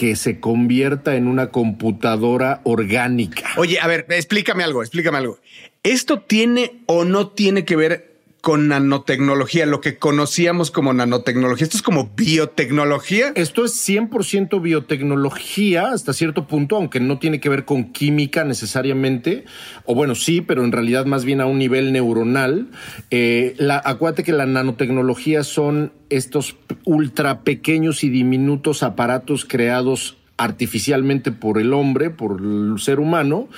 que 0.00 0.16
se 0.16 0.40
convierta 0.40 1.14
en 1.14 1.28
una 1.28 1.50
computadora 1.50 2.62
orgánica. 2.64 3.50
Oye, 3.58 3.78
a 3.80 3.86
ver, 3.86 4.06
explícame 4.08 4.64
algo, 4.64 4.80
explícame 4.80 5.18
algo. 5.18 5.38
¿Esto 5.82 6.20
tiene 6.20 6.80
o 6.86 7.04
no 7.04 7.28
tiene 7.28 7.66
que 7.66 7.76
ver 7.76 8.09
con 8.40 8.68
nanotecnología, 8.68 9.66
lo 9.66 9.80
que 9.80 9.98
conocíamos 9.98 10.70
como 10.70 10.92
nanotecnología? 10.92 11.64
¿Esto 11.64 11.76
es 11.76 11.82
como 11.82 12.10
biotecnología? 12.16 13.32
Esto 13.34 13.64
es 13.64 13.72
100% 13.88 14.60
biotecnología 14.62 15.92
hasta 15.92 16.12
cierto 16.12 16.46
punto, 16.46 16.76
aunque 16.76 17.00
no 17.00 17.18
tiene 17.18 17.40
que 17.40 17.48
ver 17.48 17.64
con 17.64 17.92
química 17.92 18.44
necesariamente, 18.44 19.44
o 19.84 19.94
bueno, 19.94 20.14
sí, 20.14 20.40
pero 20.40 20.64
en 20.64 20.72
realidad 20.72 21.06
más 21.06 21.24
bien 21.24 21.40
a 21.40 21.46
un 21.46 21.58
nivel 21.58 21.92
neuronal. 21.92 22.68
Eh, 23.10 23.56
acuérdate 23.84 24.24
que 24.24 24.32
la 24.32 24.46
nanotecnología 24.46 25.44
son 25.44 25.92
estos 26.08 26.56
ultra 26.84 27.42
pequeños 27.42 28.04
y 28.04 28.08
diminutos 28.08 28.82
aparatos 28.82 29.44
creados 29.44 30.16
artificialmente 30.40 31.32
por 31.32 31.58
el 31.58 31.74
hombre, 31.74 32.08
por 32.08 32.40
el 32.40 32.76
ser 32.78 32.98
humano, 32.98 33.48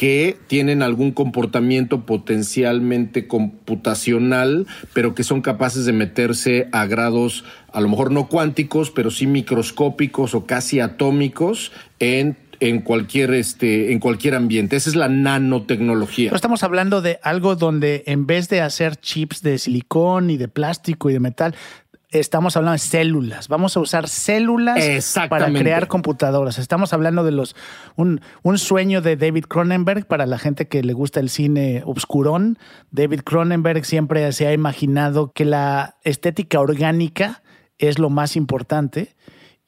que 0.00 0.38
tienen 0.46 0.82
algún 0.82 1.12
comportamiento 1.12 2.06
potencialmente 2.06 3.28
computacional, 3.28 4.66
pero 4.94 5.14
que 5.14 5.24
son 5.24 5.42
capaces 5.42 5.84
de 5.84 5.92
meterse 5.92 6.70
a 6.72 6.86
grados 6.86 7.44
a 7.70 7.82
lo 7.82 7.88
mejor 7.90 8.10
no 8.10 8.26
cuánticos, 8.26 8.90
pero 8.90 9.10
sí 9.10 9.26
microscópicos 9.26 10.34
o 10.34 10.46
casi 10.46 10.80
atómicos 10.80 11.70
en 11.98 12.38
en 12.60 12.80
cualquier 12.80 13.34
este 13.34 13.92
en 13.92 13.98
cualquier 13.98 14.36
ambiente. 14.36 14.76
Esa 14.76 14.88
es 14.88 14.96
la 14.96 15.10
nanotecnología. 15.10 16.30
Pero 16.30 16.36
estamos 16.36 16.62
hablando 16.62 17.02
de 17.02 17.18
algo 17.22 17.54
donde 17.54 18.02
en 18.06 18.26
vez 18.26 18.48
de 18.48 18.62
hacer 18.62 18.96
chips 18.96 19.42
de 19.42 19.58
silicón 19.58 20.30
y 20.30 20.38
de 20.38 20.48
plástico 20.48 21.10
y 21.10 21.12
de 21.12 21.20
metal, 21.20 21.54
estamos 22.10 22.56
hablando 22.56 22.72
de 22.72 22.78
células. 22.78 23.48
Vamos 23.48 23.76
a 23.76 23.80
usar 23.80 24.08
células 24.08 25.14
para 25.28 25.52
crear 25.52 25.86
computadoras. 25.86 26.58
Estamos 26.58 26.92
hablando 26.92 27.24
de 27.24 27.30
los 27.30 27.54
un, 27.96 28.20
un 28.42 28.58
sueño 28.58 29.00
de 29.00 29.16
David 29.16 29.44
Cronenberg 29.44 30.06
para 30.06 30.26
la 30.26 30.38
gente 30.38 30.66
que 30.68 30.82
le 30.82 30.92
gusta 30.92 31.20
el 31.20 31.30
cine 31.30 31.82
obscurón. 31.84 32.58
David 32.90 33.20
Cronenberg 33.20 33.84
siempre 33.84 34.30
se 34.32 34.46
ha 34.46 34.52
imaginado 34.52 35.32
que 35.32 35.44
la 35.44 35.96
estética 36.02 36.60
orgánica 36.60 37.42
es 37.78 37.98
lo 37.98 38.10
más 38.10 38.36
importante. 38.36 39.14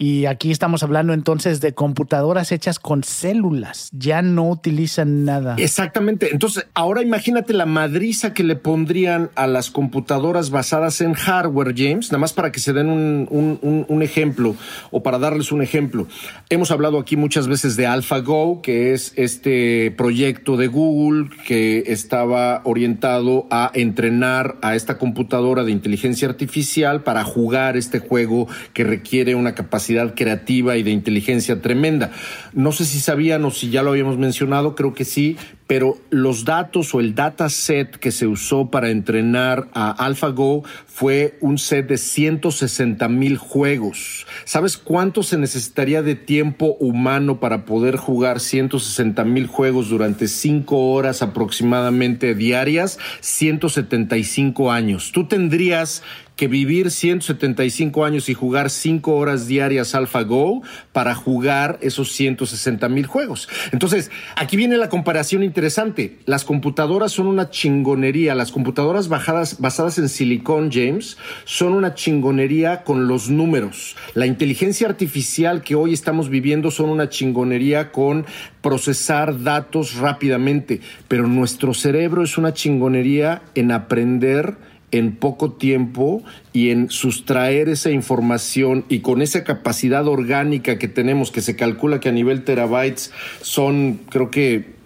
Y 0.03 0.27
aquí 0.27 0.51
estamos 0.51 0.83
hablando 0.83 1.13
entonces 1.13 1.61
de 1.61 1.75
computadoras 1.75 2.51
hechas 2.51 2.81
con 2.81 3.05
células. 3.05 3.89
Ya 3.93 4.21
no 4.21 4.51
utilizan 4.51 5.25
nada. 5.25 5.55
Exactamente. 5.59 6.31
Entonces, 6.33 6.67
ahora 6.75 7.03
imagínate 7.03 7.53
la 7.53 7.67
madriza 7.67 8.35
que 8.35 8.43
le 8.43 8.57
pondrían 8.57 9.31
a 9.37 9.47
las 9.47 9.71
computadoras 9.71 10.51
basadas 10.51 11.01
en 11.03 11.13
hardware, 11.15 11.73
James, 11.77 12.11
nada 12.11 12.19
más 12.19 12.33
para 12.33 12.51
que 12.51 12.59
se 12.59 12.73
den 12.73 12.89
un, 12.89 13.29
un- 13.31 13.61
un- 13.63 13.87
un 13.89 14.03
ejemplo 14.03 14.57
o 14.91 15.05
para 15.05 15.21
darles 15.21 15.53
un 15.53 15.63
ejemplo. 15.63 16.09
Hemos 16.51 16.73
hablado 16.73 16.99
aquí 16.99 17.17
muchas 17.17 17.47
veces 17.47 17.77
de 17.77 17.87
AlphaGo, 17.87 18.61
que 18.61 18.95
es 18.95 19.13
este 19.15 19.93
proyecto 19.97 20.57
de 20.57 20.67
Google 20.67 21.31
que 21.47 21.85
estaba 21.87 22.61
orientado 22.65 23.47
a 23.53 23.71
entrenar 23.73 24.57
a 24.63 24.75
esta 24.75 24.99
computadora 24.99 25.63
de 25.63 25.71
inteligencia 25.71 26.27
artificial 26.27 27.05
para 27.05 27.23
jugar 27.23 27.77
este 27.77 28.01
juego 28.01 28.49
que 28.75 28.83
requiere 28.83 29.37
una 29.37 29.55
capacidad 29.55 29.92
creativa 30.15 30.77
y 30.77 30.83
de 30.83 30.91
inteligencia 30.91 31.61
tremenda. 31.61 32.11
No 32.53 32.73
sé 32.73 32.85
si 32.85 33.01
sabían 33.01 33.45
o 33.45 33.51
si 33.51 33.71
ya 33.71 33.83
lo 33.83 33.91
habíamos 33.91 34.19
mencionado, 34.19 34.75
creo 34.75 34.95
que 34.95 35.05
sí, 35.05 35.37
pero 35.67 35.97
los 36.11 36.45
datos 36.45 36.95
o 36.95 37.01
el 37.01 37.15
dataset 37.15 37.97
que 37.97 38.13
se 38.13 38.27
usó 38.27 38.71
para 38.71 38.91
entrenar 38.91 39.69
a 39.73 39.91
AlphaGo 39.91 40.65
fue 40.87 41.39
un 41.41 41.57
set 41.57 41.89
de 41.89 41.97
160 41.97 43.09
mil 43.09 43.39
juegos. 43.39 44.27
¿Sabes 44.45 44.77
cuánto 44.77 45.23
se 45.23 45.39
necesitaría 45.39 46.03
de 46.03 46.15
tiempo 46.15 46.77
humano 46.79 47.41
para 47.41 47.65
poder 47.65 47.97
jugar 47.97 48.41
160 48.41 49.25
mil 49.25 49.47
juegos 49.47 49.89
durante 49.89 50.29
cinco 50.29 50.91
horas 50.91 51.23
aproximadamente 51.23 52.35
diarias? 52.35 52.99
175 53.21 54.71
años. 54.71 55.11
Tú 55.13 55.27
tendrías 55.27 56.03
que 56.43 56.49
vivir 56.49 56.91
175 56.91 58.05
años 58.05 58.29
y 58.29 58.35
jugar 58.35 58.69
5 58.69 59.15
horas 59.15 59.47
diarias 59.47 59.95
AlphaGo 59.95 60.63
para 60.91 61.15
jugar 61.15 61.79
esos 61.83 62.11
160 62.11 62.89
mil 62.89 63.07
juegos. 63.07 63.49
Entonces, 63.71 64.11
aquí 64.35 64.57
viene 64.57 64.77
la 64.77 64.89
comparación 64.89 65.45
interesante. 65.45 66.19
Las 66.27 66.45
computadoras 66.45 67.13
son 67.13 67.29
una 67.29 67.51
chingonería. 67.51 68.35
Las 68.35 68.51
computadoras 68.51 69.07
bajadas, 69.07 69.61
basadas 69.61 69.99
en 69.99 70.09
silicón, 70.09 70.73
James, 70.73 71.17
son 71.45 71.75
una 71.75 71.95
chingonería 71.95 72.83
con 72.83 73.07
los 73.07 73.31
números. 73.31 73.95
La 74.15 74.27
inteligencia 74.27 74.89
artificial 74.89 75.63
que 75.63 75.77
hoy 75.77 75.93
estamos 75.93 76.29
viviendo 76.29 76.73
son 76.73 76.91
una 76.91 77.09
chingonería 77.09 77.93
con 77.93 78.27
procesar 78.63 79.45
datos 79.45 79.95
rápidamente. 79.95 80.81
Pero 81.07 81.29
nuestro 81.29 81.73
cerebro 81.73 82.25
es 82.25 82.37
una 82.37 82.53
chingonería 82.53 83.43
en 83.55 83.71
aprender 83.71 84.72
en 84.93 85.17
poco 85.17 85.53
tiempo 85.53 86.23
y 86.53 86.71
en 86.71 86.91
sustraer 86.91 87.69
esa 87.69 87.91
información 87.91 88.85
y 88.89 89.01
con 89.01 89.23
esa 89.23 89.43
capacidad 89.43 90.07
orgánica 90.07 90.79
que 90.79 90.89
tenemos, 90.89 91.33
que 91.33 91.41
se 91.41 91.57
calcula 91.57 91.99
que 91.99 92.11
a 92.11 92.13
nivel 92.13 92.45
terabytes 92.45 93.11
son, 93.41 94.01
creo 94.09 94.31
que 94.31 94.81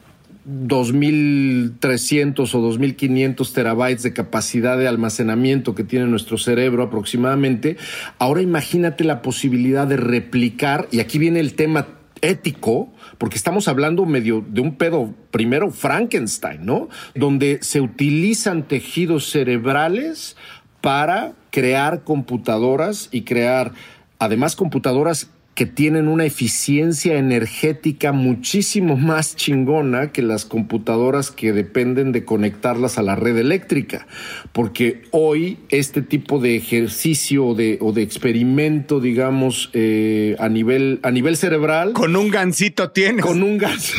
2.300 0.48 2.54
o 2.54 2.72
2.500 2.72 3.52
terabytes 3.52 4.04
de 4.04 4.12
capacidad 4.12 4.78
de 4.78 4.86
almacenamiento 4.86 5.74
que 5.74 5.82
tiene 5.82 6.06
nuestro 6.06 6.38
cerebro 6.38 6.84
aproximadamente. 6.84 7.76
Ahora 8.18 8.42
imagínate 8.42 9.02
la 9.02 9.22
posibilidad 9.22 9.88
de 9.88 9.96
replicar, 9.96 10.86
y 10.92 11.00
aquí 11.00 11.18
viene 11.18 11.40
el 11.40 11.54
tema 11.54 11.88
ético, 12.22 12.92
porque 13.18 13.36
estamos 13.36 13.68
hablando 13.68 14.04
medio 14.04 14.44
de 14.46 14.60
un 14.60 14.76
pedo, 14.76 15.14
primero 15.30 15.70
Frankenstein, 15.70 16.64
¿no? 16.64 16.88
Donde 17.14 17.58
se 17.62 17.80
utilizan 17.80 18.62
tejidos 18.64 19.30
cerebrales 19.30 20.36
para 20.80 21.32
crear 21.50 22.04
computadoras 22.04 23.08
y 23.10 23.22
crear, 23.22 23.72
además, 24.18 24.56
computadoras 24.56 25.30
que 25.56 25.64
tienen 25.64 26.06
una 26.06 26.26
eficiencia 26.26 27.16
energética 27.16 28.12
muchísimo 28.12 28.96
más 28.96 29.34
chingona 29.36 30.12
que 30.12 30.20
las 30.20 30.44
computadoras 30.44 31.30
que 31.30 31.54
dependen 31.54 32.12
de 32.12 32.26
conectarlas 32.26 32.98
a 32.98 33.02
la 33.02 33.16
red 33.16 33.38
eléctrica. 33.38 34.06
Porque 34.52 35.02
hoy 35.12 35.56
este 35.70 36.02
tipo 36.02 36.40
de 36.40 36.56
ejercicio 36.56 37.46
o 37.46 37.54
de, 37.54 37.78
o 37.80 37.92
de 37.92 38.02
experimento, 38.02 39.00
digamos, 39.00 39.70
eh, 39.72 40.36
a, 40.38 40.50
nivel, 40.50 41.00
a 41.02 41.10
nivel 41.10 41.38
cerebral, 41.38 41.94
Con 41.94 42.16
un 42.16 42.28
gancito 42.28 42.90
tienes. 42.90 43.24
con 43.24 43.42
un 43.42 43.56
gas. 43.56 43.94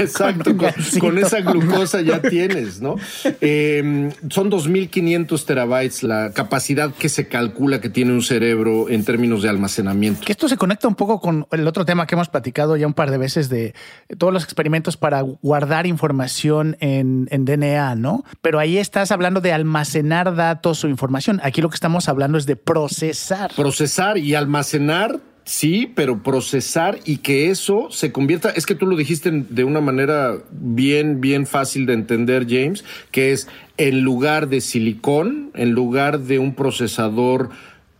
Exacto, 0.00 0.56
con, 1.00 1.18
esa 1.18 1.40
glucosa 1.40 2.00
ya 2.00 2.20
tienes, 2.20 2.80
¿no? 2.80 2.96
Eh, 3.40 4.10
son 4.30 4.50
2.500 4.50 5.44
terabytes 5.44 6.02
la 6.02 6.32
capacidad 6.32 6.92
que 6.92 7.08
se 7.08 7.28
calcula 7.28 7.80
que 7.80 7.90
tiene 7.90 8.12
un 8.12 8.22
cerebro 8.22 8.88
en 8.88 9.04
términos 9.04 9.42
de 9.42 9.48
almacenamiento. 9.48 10.22
Que 10.24 10.32
esto 10.32 10.48
se 10.48 10.56
conecta 10.56 10.88
un 10.88 10.94
poco 10.94 11.20
con 11.20 11.46
el 11.52 11.66
otro 11.66 11.84
tema 11.84 12.06
que 12.06 12.14
hemos 12.14 12.28
platicado 12.28 12.76
ya 12.76 12.86
un 12.86 12.94
par 12.94 13.10
de 13.10 13.18
veces 13.18 13.48
de 13.48 13.74
todos 14.18 14.32
los 14.32 14.44
experimentos 14.44 14.96
para 14.96 15.20
guardar 15.22 15.86
información 15.86 16.76
en, 16.80 17.28
en 17.30 17.44
DNA, 17.44 17.94
¿no? 17.96 18.24
Pero 18.42 18.58
ahí 18.58 18.78
estás 18.78 19.10
hablando 19.12 19.40
de 19.40 19.52
almacenar 19.52 20.34
datos 20.34 20.84
o 20.84 20.88
información. 20.88 21.40
Aquí 21.42 21.60
lo 21.60 21.68
que 21.68 21.74
estamos 21.74 22.08
hablando 22.08 22.38
es 22.38 22.46
de 22.46 22.56
procesar. 22.56 23.52
Procesar 23.54 24.18
y 24.18 24.34
almacenar, 24.34 25.20
sí, 25.50 25.90
pero 25.96 26.22
procesar 26.22 27.00
y 27.04 27.16
que 27.16 27.50
eso 27.50 27.88
se 27.90 28.12
convierta, 28.12 28.50
es 28.50 28.66
que 28.66 28.76
tú 28.76 28.86
lo 28.86 28.96
dijiste 28.96 29.32
de 29.32 29.64
una 29.64 29.80
manera 29.80 30.36
bien, 30.52 31.20
bien 31.20 31.44
fácil 31.44 31.86
de 31.86 31.94
entender, 31.94 32.46
James, 32.48 32.84
que 33.10 33.32
es 33.32 33.48
en 33.76 34.02
lugar 34.02 34.48
de 34.48 34.60
silicón, 34.60 35.50
en 35.54 35.72
lugar 35.72 36.20
de 36.20 36.38
un 36.38 36.54
procesador, 36.54 37.50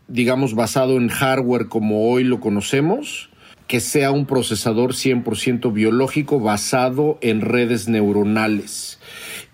digamos, 0.06 0.54
basado 0.54 0.96
en 0.96 1.08
hardware 1.08 1.66
como 1.66 2.08
hoy 2.08 2.22
lo 2.22 2.38
conocemos, 2.38 3.30
que 3.66 3.80
sea 3.80 4.12
un 4.12 4.26
procesador 4.26 4.92
100% 4.92 5.72
biológico 5.72 6.38
basado 6.38 7.18
en 7.20 7.40
redes 7.40 7.88
neuronales. 7.88 8.99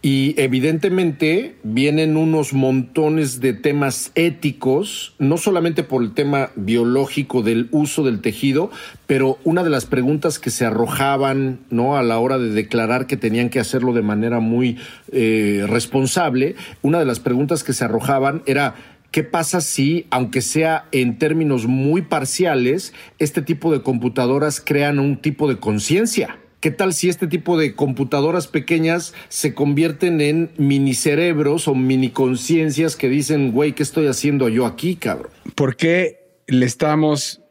Y 0.03 0.35
evidentemente 0.41 1.57
vienen 1.65 2.17
unos 2.17 2.53
montones 2.53 3.41
de 3.41 3.55
temas 3.55 4.13
éticos, 4.15 5.15
no 5.19 5.37
solamente 5.37 5.83
por 5.83 6.03
el 6.03 6.13
tema 6.13 6.51
biológico 6.55 7.43
del 7.43 7.69
uso 7.73 8.05
del 8.05 8.21
tejido, 8.21 8.71
pero 9.07 9.39
una 9.43 9.65
de 9.65 9.71
las 9.71 9.87
preguntas 9.87 10.39
que 10.39 10.51
se 10.51 10.65
arrojaban 10.65 11.61
¿no? 11.71 11.97
a 11.97 12.03
la 12.03 12.19
hora 12.19 12.39
de 12.39 12.51
declarar 12.51 13.07
que 13.07 13.17
tenían 13.17 13.49
que 13.49 13.59
hacerlo 13.59 13.93
de 13.95 14.03
manera 14.03 14.39
muy 14.39 14.79
eh, 15.11 15.65
responsable, 15.67 16.55
una 16.83 16.99
de 16.99 17.07
las 17.07 17.19
preguntas 17.19 17.65
que 17.65 17.73
se 17.73 17.85
arrojaban 17.85 18.43
era 18.47 18.75
¿Qué 19.11 19.25
pasa 19.25 19.63
si, 19.63 20.07
aunque 20.11 20.43
sea 20.43 20.89
en 20.93 21.17
términos 21.17 21.67
muy 21.67 22.03
parciales, 22.03 22.93
este 23.19 23.41
tipo 23.41 23.73
de 23.73 23.81
computadoras 23.81 24.61
crean 24.61 24.99
un 24.99 25.17
tipo 25.17 25.49
de 25.49 25.57
conciencia? 25.57 26.39
¿Qué 26.61 26.71
tal 26.71 26.95
si 26.95 27.09
este 27.09 27.27
tipo 27.27 27.59
de 27.59 27.75
computadoras 27.75 28.47
pequeñas 28.49 29.15
se 29.29 29.55
convierten 29.55 30.21
en 30.21 30.51
mini 30.57 30.95
cerebros 30.95 31.69
o 31.69 31.75
mini 31.75 32.11
conciencias 32.11 32.97
que 32.97 33.09
dicen, 33.09 33.53
güey, 33.53 33.73
¿qué 33.73 33.83
estoy 33.83 34.07
haciendo 34.07 34.49
yo 34.49 34.67
aquí, 34.67 34.97
cabrón? 34.97 35.31
¿Por 35.55 35.77
qué 35.77 36.41
le 36.47 36.65
estamos 36.67 37.43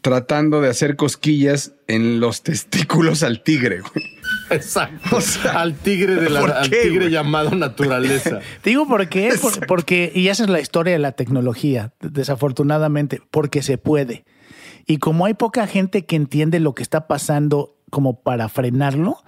tratando 0.00 0.60
de 0.60 0.68
hacer 0.68 0.96
cosquillas 0.96 1.72
en 1.86 2.20
los 2.20 2.42
testículos 2.42 3.22
al 3.22 3.42
tigre? 3.42 3.80
güey? 3.80 4.04
Exacto. 4.50 5.18
al 5.52 5.74
tigre 5.74 6.16
de 6.16 6.28
la, 6.30 6.40
¿por 6.40 6.50
al 6.50 6.68
qué, 6.68 6.82
tigre 6.82 7.10
llamado 7.10 7.54
naturaleza. 7.54 8.40
Te 8.62 8.70
digo 8.70 8.86
por 8.86 9.08
qué, 9.08 9.30
Por- 9.40 9.66
porque, 9.66 10.10
y 10.14 10.28
esa 10.28 10.44
es 10.44 10.50
la 10.50 10.60
historia 10.60 10.92
de 10.92 10.98
la 10.98 11.12
tecnología, 11.12 11.92
desafortunadamente, 12.00 13.20
porque 13.30 13.62
se 13.62 13.78
puede. 13.78 14.24
Y 14.86 14.98
como 14.98 15.26
hay 15.26 15.34
poca 15.34 15.66
gente 15.66 16.04
que 16.06 16.16
entiende 16.16 16.60
lo 16.60 16.74
que 16.74 16.82
está 16.82 17.06
pasando 17.06 17.77
como 17.90 18.20
para 18.20 18.48
frenarlo, 18.48 19.18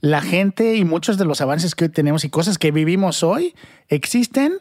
la 0.00 0.22
gente 0.22 0.76
y 0.76 0.84
muchos 0.84 1.18
de 1.18 1.24
los 1.24 1.40
avances 1.40 1.74
que 1.74 1.84
hoy 1.84 1.90
tenemos 1.90 2.24
y 2.24 2.30
cosas 2.30 2.58
que 2.58 2.70
vivimos 2.70 3.22
hoy 3.22 3.54
existen 3.88 4.54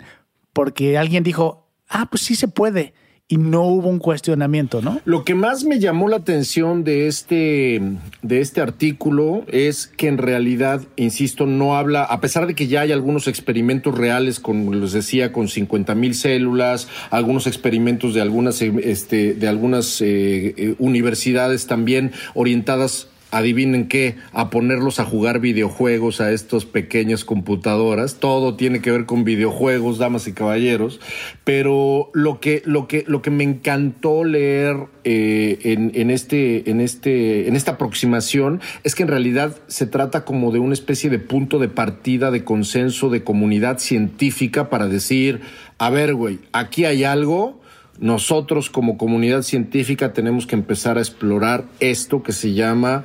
porque 0.54 0.98
alguien 0.98 1.24
dijo, 1.24 1.68
ah, 1.88 2.08
pues 2.10 2.24
sí 2.24 2.36
se 2.36 2.48
puede. 2.48 2.94
y 3.32 3.38
no 3.38 3.62
hubo 3.62 3.90
un 3.90 4.00
cuestionamiento, 4.00 4.82
¿no? 4.82 5.02
Lo 5.06 5.24
que 5.24 5.36
más 5.36 5.64
me 5.64 5.80
llamó 5.80 6.10
la 6.10 6.16
atención 6.16 6.84
de 6.84 7.06
este, 7.06 7.80
de 8.24 8.42
este 8.42 8.60
artículo 8.60 9.44
es 9.50 9.86
que 9.86 10.08
en 10.08 10.18
realidad, 10.18 10.82
insisto, 10.96 11.46
no 11.46 11.78
habla, 11.78 12.04
a 12.04 12.22
pesar 12.22 12.48
de 12.48 12.56
que 12.56 12.66
ya 12.66 12.82
hay 12.82 12.92
algunos 12.92 13.28
experimentos 13.28 13.96
reales, 13.96 14.40
con, 14.40 14.82
les 14.82 14.94
decía, 14.94 15.32
con 15.32 15.48
50 15.48 15.94
mil 15.94 16.16
células, 16.16 16.88
algunos 17.12 17.46
experimentos 17.46 18.16
de 18.16 18.22
algunas, 18.22 18.64
este, 18.64 19.36
de 19.36 19.48
algunas 19.48 20.02
eh, 20.02 20.56
eh, 20.58 20.76
universidades 20.80 21.68
también 21.68 22.14
orientadas 22.34 23.10
adivinen 23.32 23.88
qué, 23.88 24.16
a 24.34 24.50
ponerlos 24.50 25.00
a 25.00 25.06
jugar 25.06 25.40
videojuegos 25.40 26.22
a 26.22 26.32
estos 26.32 26.66
pequeñas 26.66 27.26
computadoras. 27.26 28.16
Todo 28.16 28.56
tiene 28.56 28.82
que 28.82 28.92
ver 28.92 29.06
con 29.06 29.24
videojuegos, 29.24 29.98
damas 29.98 30.28
y 30.28 30.34
caballeros. 30.34 31.00
Pero 31.44 32.10
lo 32.14 32.40
que, 32.40 32.62
lo 32.66 32.88
que, 32.88 33.04
lo 33.08 33.22
que 33.22 33.32
me 33.32 33.44
encantó 33.44 34.24
leer 34.24 34.78
eh, 35.04 35.60
en, 35.64 35.92
en, 35.94 36.12
este, 36.12 36.70
en, 36.70 36.82
este, 36.82 37.48
en 37.48 37.56
esta 37.56 37.74
aproximación 37.74 38.62
es 38.84 38.96
que 38.96 39.04
en 39.04 39.10
realidad 39.10 39.56
se 39.68 39.86
trata 39.86 40.26
como 40.26 40.52
de 40.52 40.60
una 40.60 40.74
especie 40.74 41.10
de 41.10 41.20
punto 41.20 41.60
de 41.60 41.70
partida, 41.70 42.32
de 42.32 42.44
consenso, 42.44 43.10
de 43.10 43.24
comunidad 43.24 43.80
científica 43.80 44.70
para 44.70 44.88
decir, 44.88 45.42
a 45.78 45.90
ver, 45.90 46.16
güey, 46.16 46.40
aquí 46.52 46.86
hay 46.86 47.04
algo 47.04 47.60
nosotros 48.00 48.70
como 48.70 48.98
comunidad 48.98 49.42
científica 49.42 50.14
tenemos 50.14 50.48
que 50.48 50.56
empezar 50.56 50.98
a 50.98 51.02
explorar 51.02 51.66
esto 51.80 52.24
que 52.24 52.32
se 52.32 52.54
llama, 52.54 53.04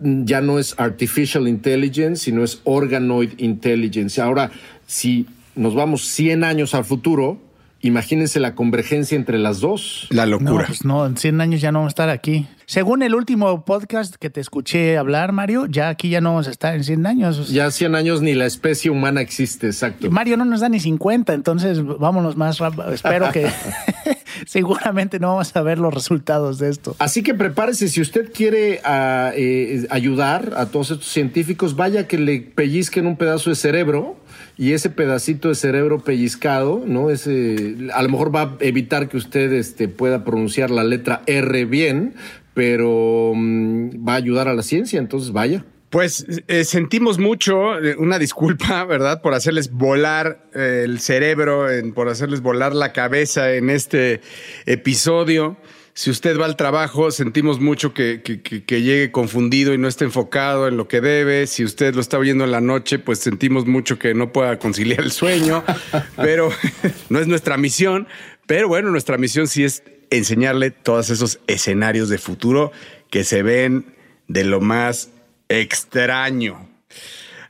ya 0.00 0.40
no 0.40 0.58
es 0.58 0.74
artificial 0.78 1.46
intelligence, 1.46 2.24
sino 2.24 2.42
es 2.42 2.60
organoid 2.64 3.32
intelligence. 3.38 4.20
Ahora, 4.20 4.50
si 4.86 5.26
nos 5.54 5.74
vamos 5.74 6.06
100 6.06 6.44
años 6.44 6.74
al 6.74 6.84
futuro, 6.84 7.38
Imagínense 7.82 8.40
la 8.40 8.54
convergencia 8.54 9.16
entre 9.16 9.38
las 9.38 9.60
dos. 9.60 10.06
La 10.10 10.26
locura. 10.26 10.50
No, 10.50 10.66
pues 10.66 10.84
no, 10.84 11.06
en 11.06 11.16
100 11.16 11.40
años 11.40 11.60
ya 11.60 11.72
no 11.72 11.78
vamos 11.78 11.90
a 11.90 11.94
estar 11.94 12.08
aquí. 12.10 12.46
Según 12.66 13.02
el 13.02 13.14
último 13.14 13.64
podcast 13.64 14.14
que 14.16 14.30
te 14.30 14.40
escuché 14.40 14.98
hablar, 14.98 15.32
Mario, 15.32 15.66
ya 15.66 15.88
aquí 15.88 16.10
ya 16.10 16.20
no 16.20 16.30
vamos 16.30 16.46
a 16.46 16.50
estar 16.50 16.74
en 16.74 16.84
100 16.84 17.06
años. 17.06 17.48
Ya 17.48 17.70
100 17.70 17.94
años 17.94 18.22
ni 18.22 18.34
la 18.34 18.46
especie 18.46 18.90
humana 18.90 19.22
existe, 19.22 19.66
exacto. 19.66 20.10
Mario 20.10 20.36
no 20.36 20.44
nos 20.44 20.60
da 20.60 20.68
ni 20.68 20.78
50, 20.78 21.32
entonces 21.32 21.82
vámonos 21.82 22.36
más 22.36 22.58
rápido. 22.58 22.92
Espero 22.92 23.32
que 23.32 23.50
seguramente 24.46 25.18
no 25.18 25.28
vamos 25.28 25.54
a 25.56 25.62
ver 25.62 25.78
los 25.78 25.92
resultados 25.92 26.58
de 26.58 26.70
esto. 26.70 26.94
Así 26.98 27.22
que 27.22 27.34
prepárese, 27.34 27.88
si 27.88 28.00
usted 28.00 28.32
quiere 28.32 28.80
eh, 28.84 29.86
ayudar 29.90 30.52
a 30.56 30.66
todos 30.66 30.90
estos 30.90 31.08
científicos, 31.08 31.76
vaya 31.76 32.06
que 32.06 32.18
le 32.18 32.40
pellizquen 32.40 33.06
un 33.06 33.16
pedazo 33.16 33.50
de 33.50 33.56
cerebro 33.56 34.19
y 34.60 34.74
ese 34.74 34.90
pedacito 34.90 35.48
de 35.48 35.54
cerebro 35.54 36.00
pellizcado, 36.00 36.82
¿no? 36.84 37.08
Ese, 37.08 37.76
a 37.94 38.02
lo 38.02 38.10
mejor 38.10 38.36
va 38.36 38.42
a 38.42 38.56
evitar 38.60 39.08
que 39.08 39.16
usted 39.16 39.50
este, 39.54 39.88
pueda 39.88 40.22
pronunciar 40.22 40.70
la 40.70 40.84
letra 40.84 41.22
R 41.24 41.64
bien, 41.64 42.12
pero 42.52 43.32
mm, 43.34 44.06
va 44.06 44.12
a 44.12 44.16
ayudar 44.16 44.48
a 44.48 44.52
la 44.52 44.62
ciencia, 44.62 44.98
entonces 44.98 45.32
vaya. 45.32 45.64
Pues 45.88 46.26
eh, 46.46 46.64
sentimos 46.64 47.18
mucho, 47.18 47.82
eh, 47.82 47.96
una 47.96 48.18
disculpa, 48.18 48.84
¿verdad? 48.88 49.22
Por 49.22 49.32
hacerles 49.32 49.72
volar 49.72 50.50
eh, 50.54 50.82
el 50.84 51.00
cerebro, 51.00 51.66
por 51.94 52.10
hacerles 52.10 52.42
volar 52.42 52.74
la 52.74 52.92
cabeza 52.92 53.54
en 53.54 53.70
este 53.70 54.20
episodio. 54.66 55.56
Si 56.00 56.08
usted 56.08 56.40
va 56.40 56.46
al 56.46 56.56
trabajo, 56.56 57.10
sentimos 57.10 57.60
mucho 57.60 57.92
que, 57.92 58.22
llegue 58.66 59.12
confundido 59.12 59.74
y 59.74 59.76
no 59.76 59.86
esté 59.86 60.06
enfocado 60.06 60.66
en 60.66 60.78
lo 60.78 60.88
que 60.88 61.02
debe. 61.02 61.46
Si 61.46 61.62
usted 61.62 61.94
lo 61.94 62.00
está 62.00 62.16
oyendo 62.16 62.42
en 62.42 62.52
la 62.52 62.62
noche, 62.62 62.98
pues 62.98 63.18
sentimos 63.18 63.66
mucho 63.66 63.98
que 63.98 64.14
no 64.14 64.32
pueda 64.32 64.58
conciliar 64.58 65.00
el 65.00 65.12
sueño. 65.12 65.62
pero 66.16 66.50
no 67.10 67.18
es 67.18 67.26
nuestra 67.26 67.58
misión. 67.58 68.08
Pero 68.46 68.66
bueno, 68.66 68.90
nuestra 68.90 69.18
misión 69.18 69.46
sí 69.46 69.62
es 69.62 69.82
enseñarle 70.08 70.70
todos 70.70 71.10
esos 71.10 71.38
escenarios 71.46 72.08
de 72.08 72.16
futuro 72.16 72.72
que 73.10 73.22
se 73.22 73.42
ven 73.42 73.94
de 74.26 74.44
lo 74.44 74.62
más 74.62 75.10
extraño. 75.50 76.66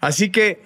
Así 0.01 0.31
que 0.31 0.61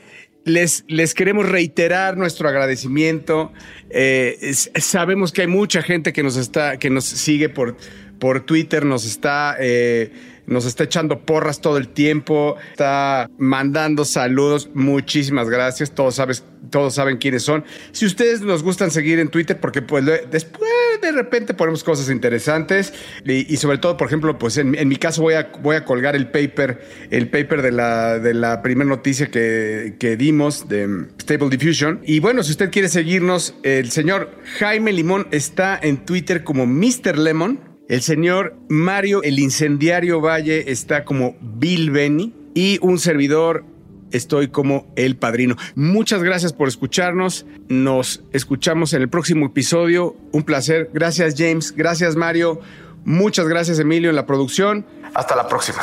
les, 0.45 0.85
les 0.89 1.15
queremos 1.15 1.49
reiterar 1.49 2.17
nuestro 2.17 2.49
agradecimiento. 2.49 3.53
Eh, 3.91 4.53
sabemos 4.77 5.33
que 5.33 5.43
hay 5.43 5.49
mucha 5.49 5.83
gente 5.83 6.13
que 6.13 6.23
nos 6.23 6.37
está, 6.37 6.79
que 6.79 6.91
nos 6.91 7.05
sigue 7.05 7.49
por, 7.49 7.77
por 8.19 8.41
Twitter, 8.41 8.85
nos 8.85 9.05
está 9.05 9.57
eh, 9.59 10.13
nos 10.47 10.67
está 10.67 10.85
echando 10.85 11.21
porras 11.21 11.61
todo 11.61 11.79
el 11.79 11.89
tiempo, 11.89 12.57
está 12.71 13.31
mandando 13.39 14.05
saludos. 14.05 14.69
Muchísimas 14.75 15.49
gracias. 15.49 15.91
Todos, 15.93 16.17
sabes, 16.17 16.45
todos 16.71 16.95
saben 16.95 17.19
quiénes 17.19 17.43
son. 17.43 17.65
Si 17.93 18.07
ustedes 18.07 18.43
nos 18.43 18.63
gustan 18.63 18.91
seguir 18.91 19.19
en 19.19 19.29
Twitter, 19.29 19.59
porque 19.59 19.83
pues 19.83 20.05
después 20.31 20.71
de 21.01 21.13
repente 21.13 21.55
ponemos 21.55 21.85
cosas 21.85 22.11
interesantes 22.11 22.93
y, 23.25 23.57
sobre 23.57 23.79
todo, 23.79 23.97
por 23.97 24.09
ejemplo, 24.09 24.39
pues 24.39 24.57
en, 24.59 24.71
mi 24.89 24.97
caso 24.97 25.23
voy 25.23 25.35
a, 25.35 25.51
voy 25.63 25.77
a 25.77 25.85
colgar 25.85 26.17
el 26.17 26.29
paper, 26.29 26.83
el 27.11 27.29
paper 27.29 27.63
de 27.63 27.73
la, 27.73 28.19
de 28.19 28.35
la 28.35 28.63
primera 28.63 28.89
noticia 28.89 29.31
que, 29.31 29.97
que 29.99 30.17
dimos 30.17 30.69
de 30.69 31.07
Stable 31.21 31.51
Diffusion. 31.51 32.01
Y 32.05 32.21
bueno, 32.21 32.43
si 32.43 32.51
usted 32.53 32.71
quiere 32.71 32.89
seguirnos, 32.89 33.55
el 33.63 33.91
señor 33.91 34.31
Jaime 34.59 34.93
Limón 34.93 35.29
está 35.31 35.79
en 35.81 36.05
Twitter 36.05 36.45
como 36.45 36.67
Mr. 36.67 37.19
Lemon. 37.19 37.74
El 37.89 38.01
señor 38.01 38.57
Mario 38.69 39.23
el 39.23 39.39
Incendiario 39.39 40.21
Valle 40.21 40.71
está 40.73 41.05
como 41.05 41.37
Bill 41.41 41.91
Benny 41.91 42.33
y 42.55 42.79
un 42.81 42.99
servidor 42.99 43.65
estoy 44.11 44.49
como 44.49 44.87
el 44.97 45.17
padrino. 45.17 45.57
Muchas 45.75 46.23
gracias 46.23 46.53
por 46.53 46.69
escucharnos. 46.69 47.45
Nos 47.69 48.23
escuchamos 48.33 48.95
en 48.95 49.03
el 49.03 49.09
próximo 49.11 49.47
episodio. 49.47 50.17
Un 50.33 50.45
placer. 50.45 50.91
Gracias 50.95 51.35
James. 51.37 51.75
Gracias 51.77 52.17
Mario. 52.17 52.61
Muchas 53.05 53.49
gracias 53.49 53.79
Emilio 53.79 54.09
en 54.09 54.17
la 54.17 54.25
producción. 54.25 54.87
Hasta 55.15 55.37
la 55.37 55.47
próxima. 55.47 55.83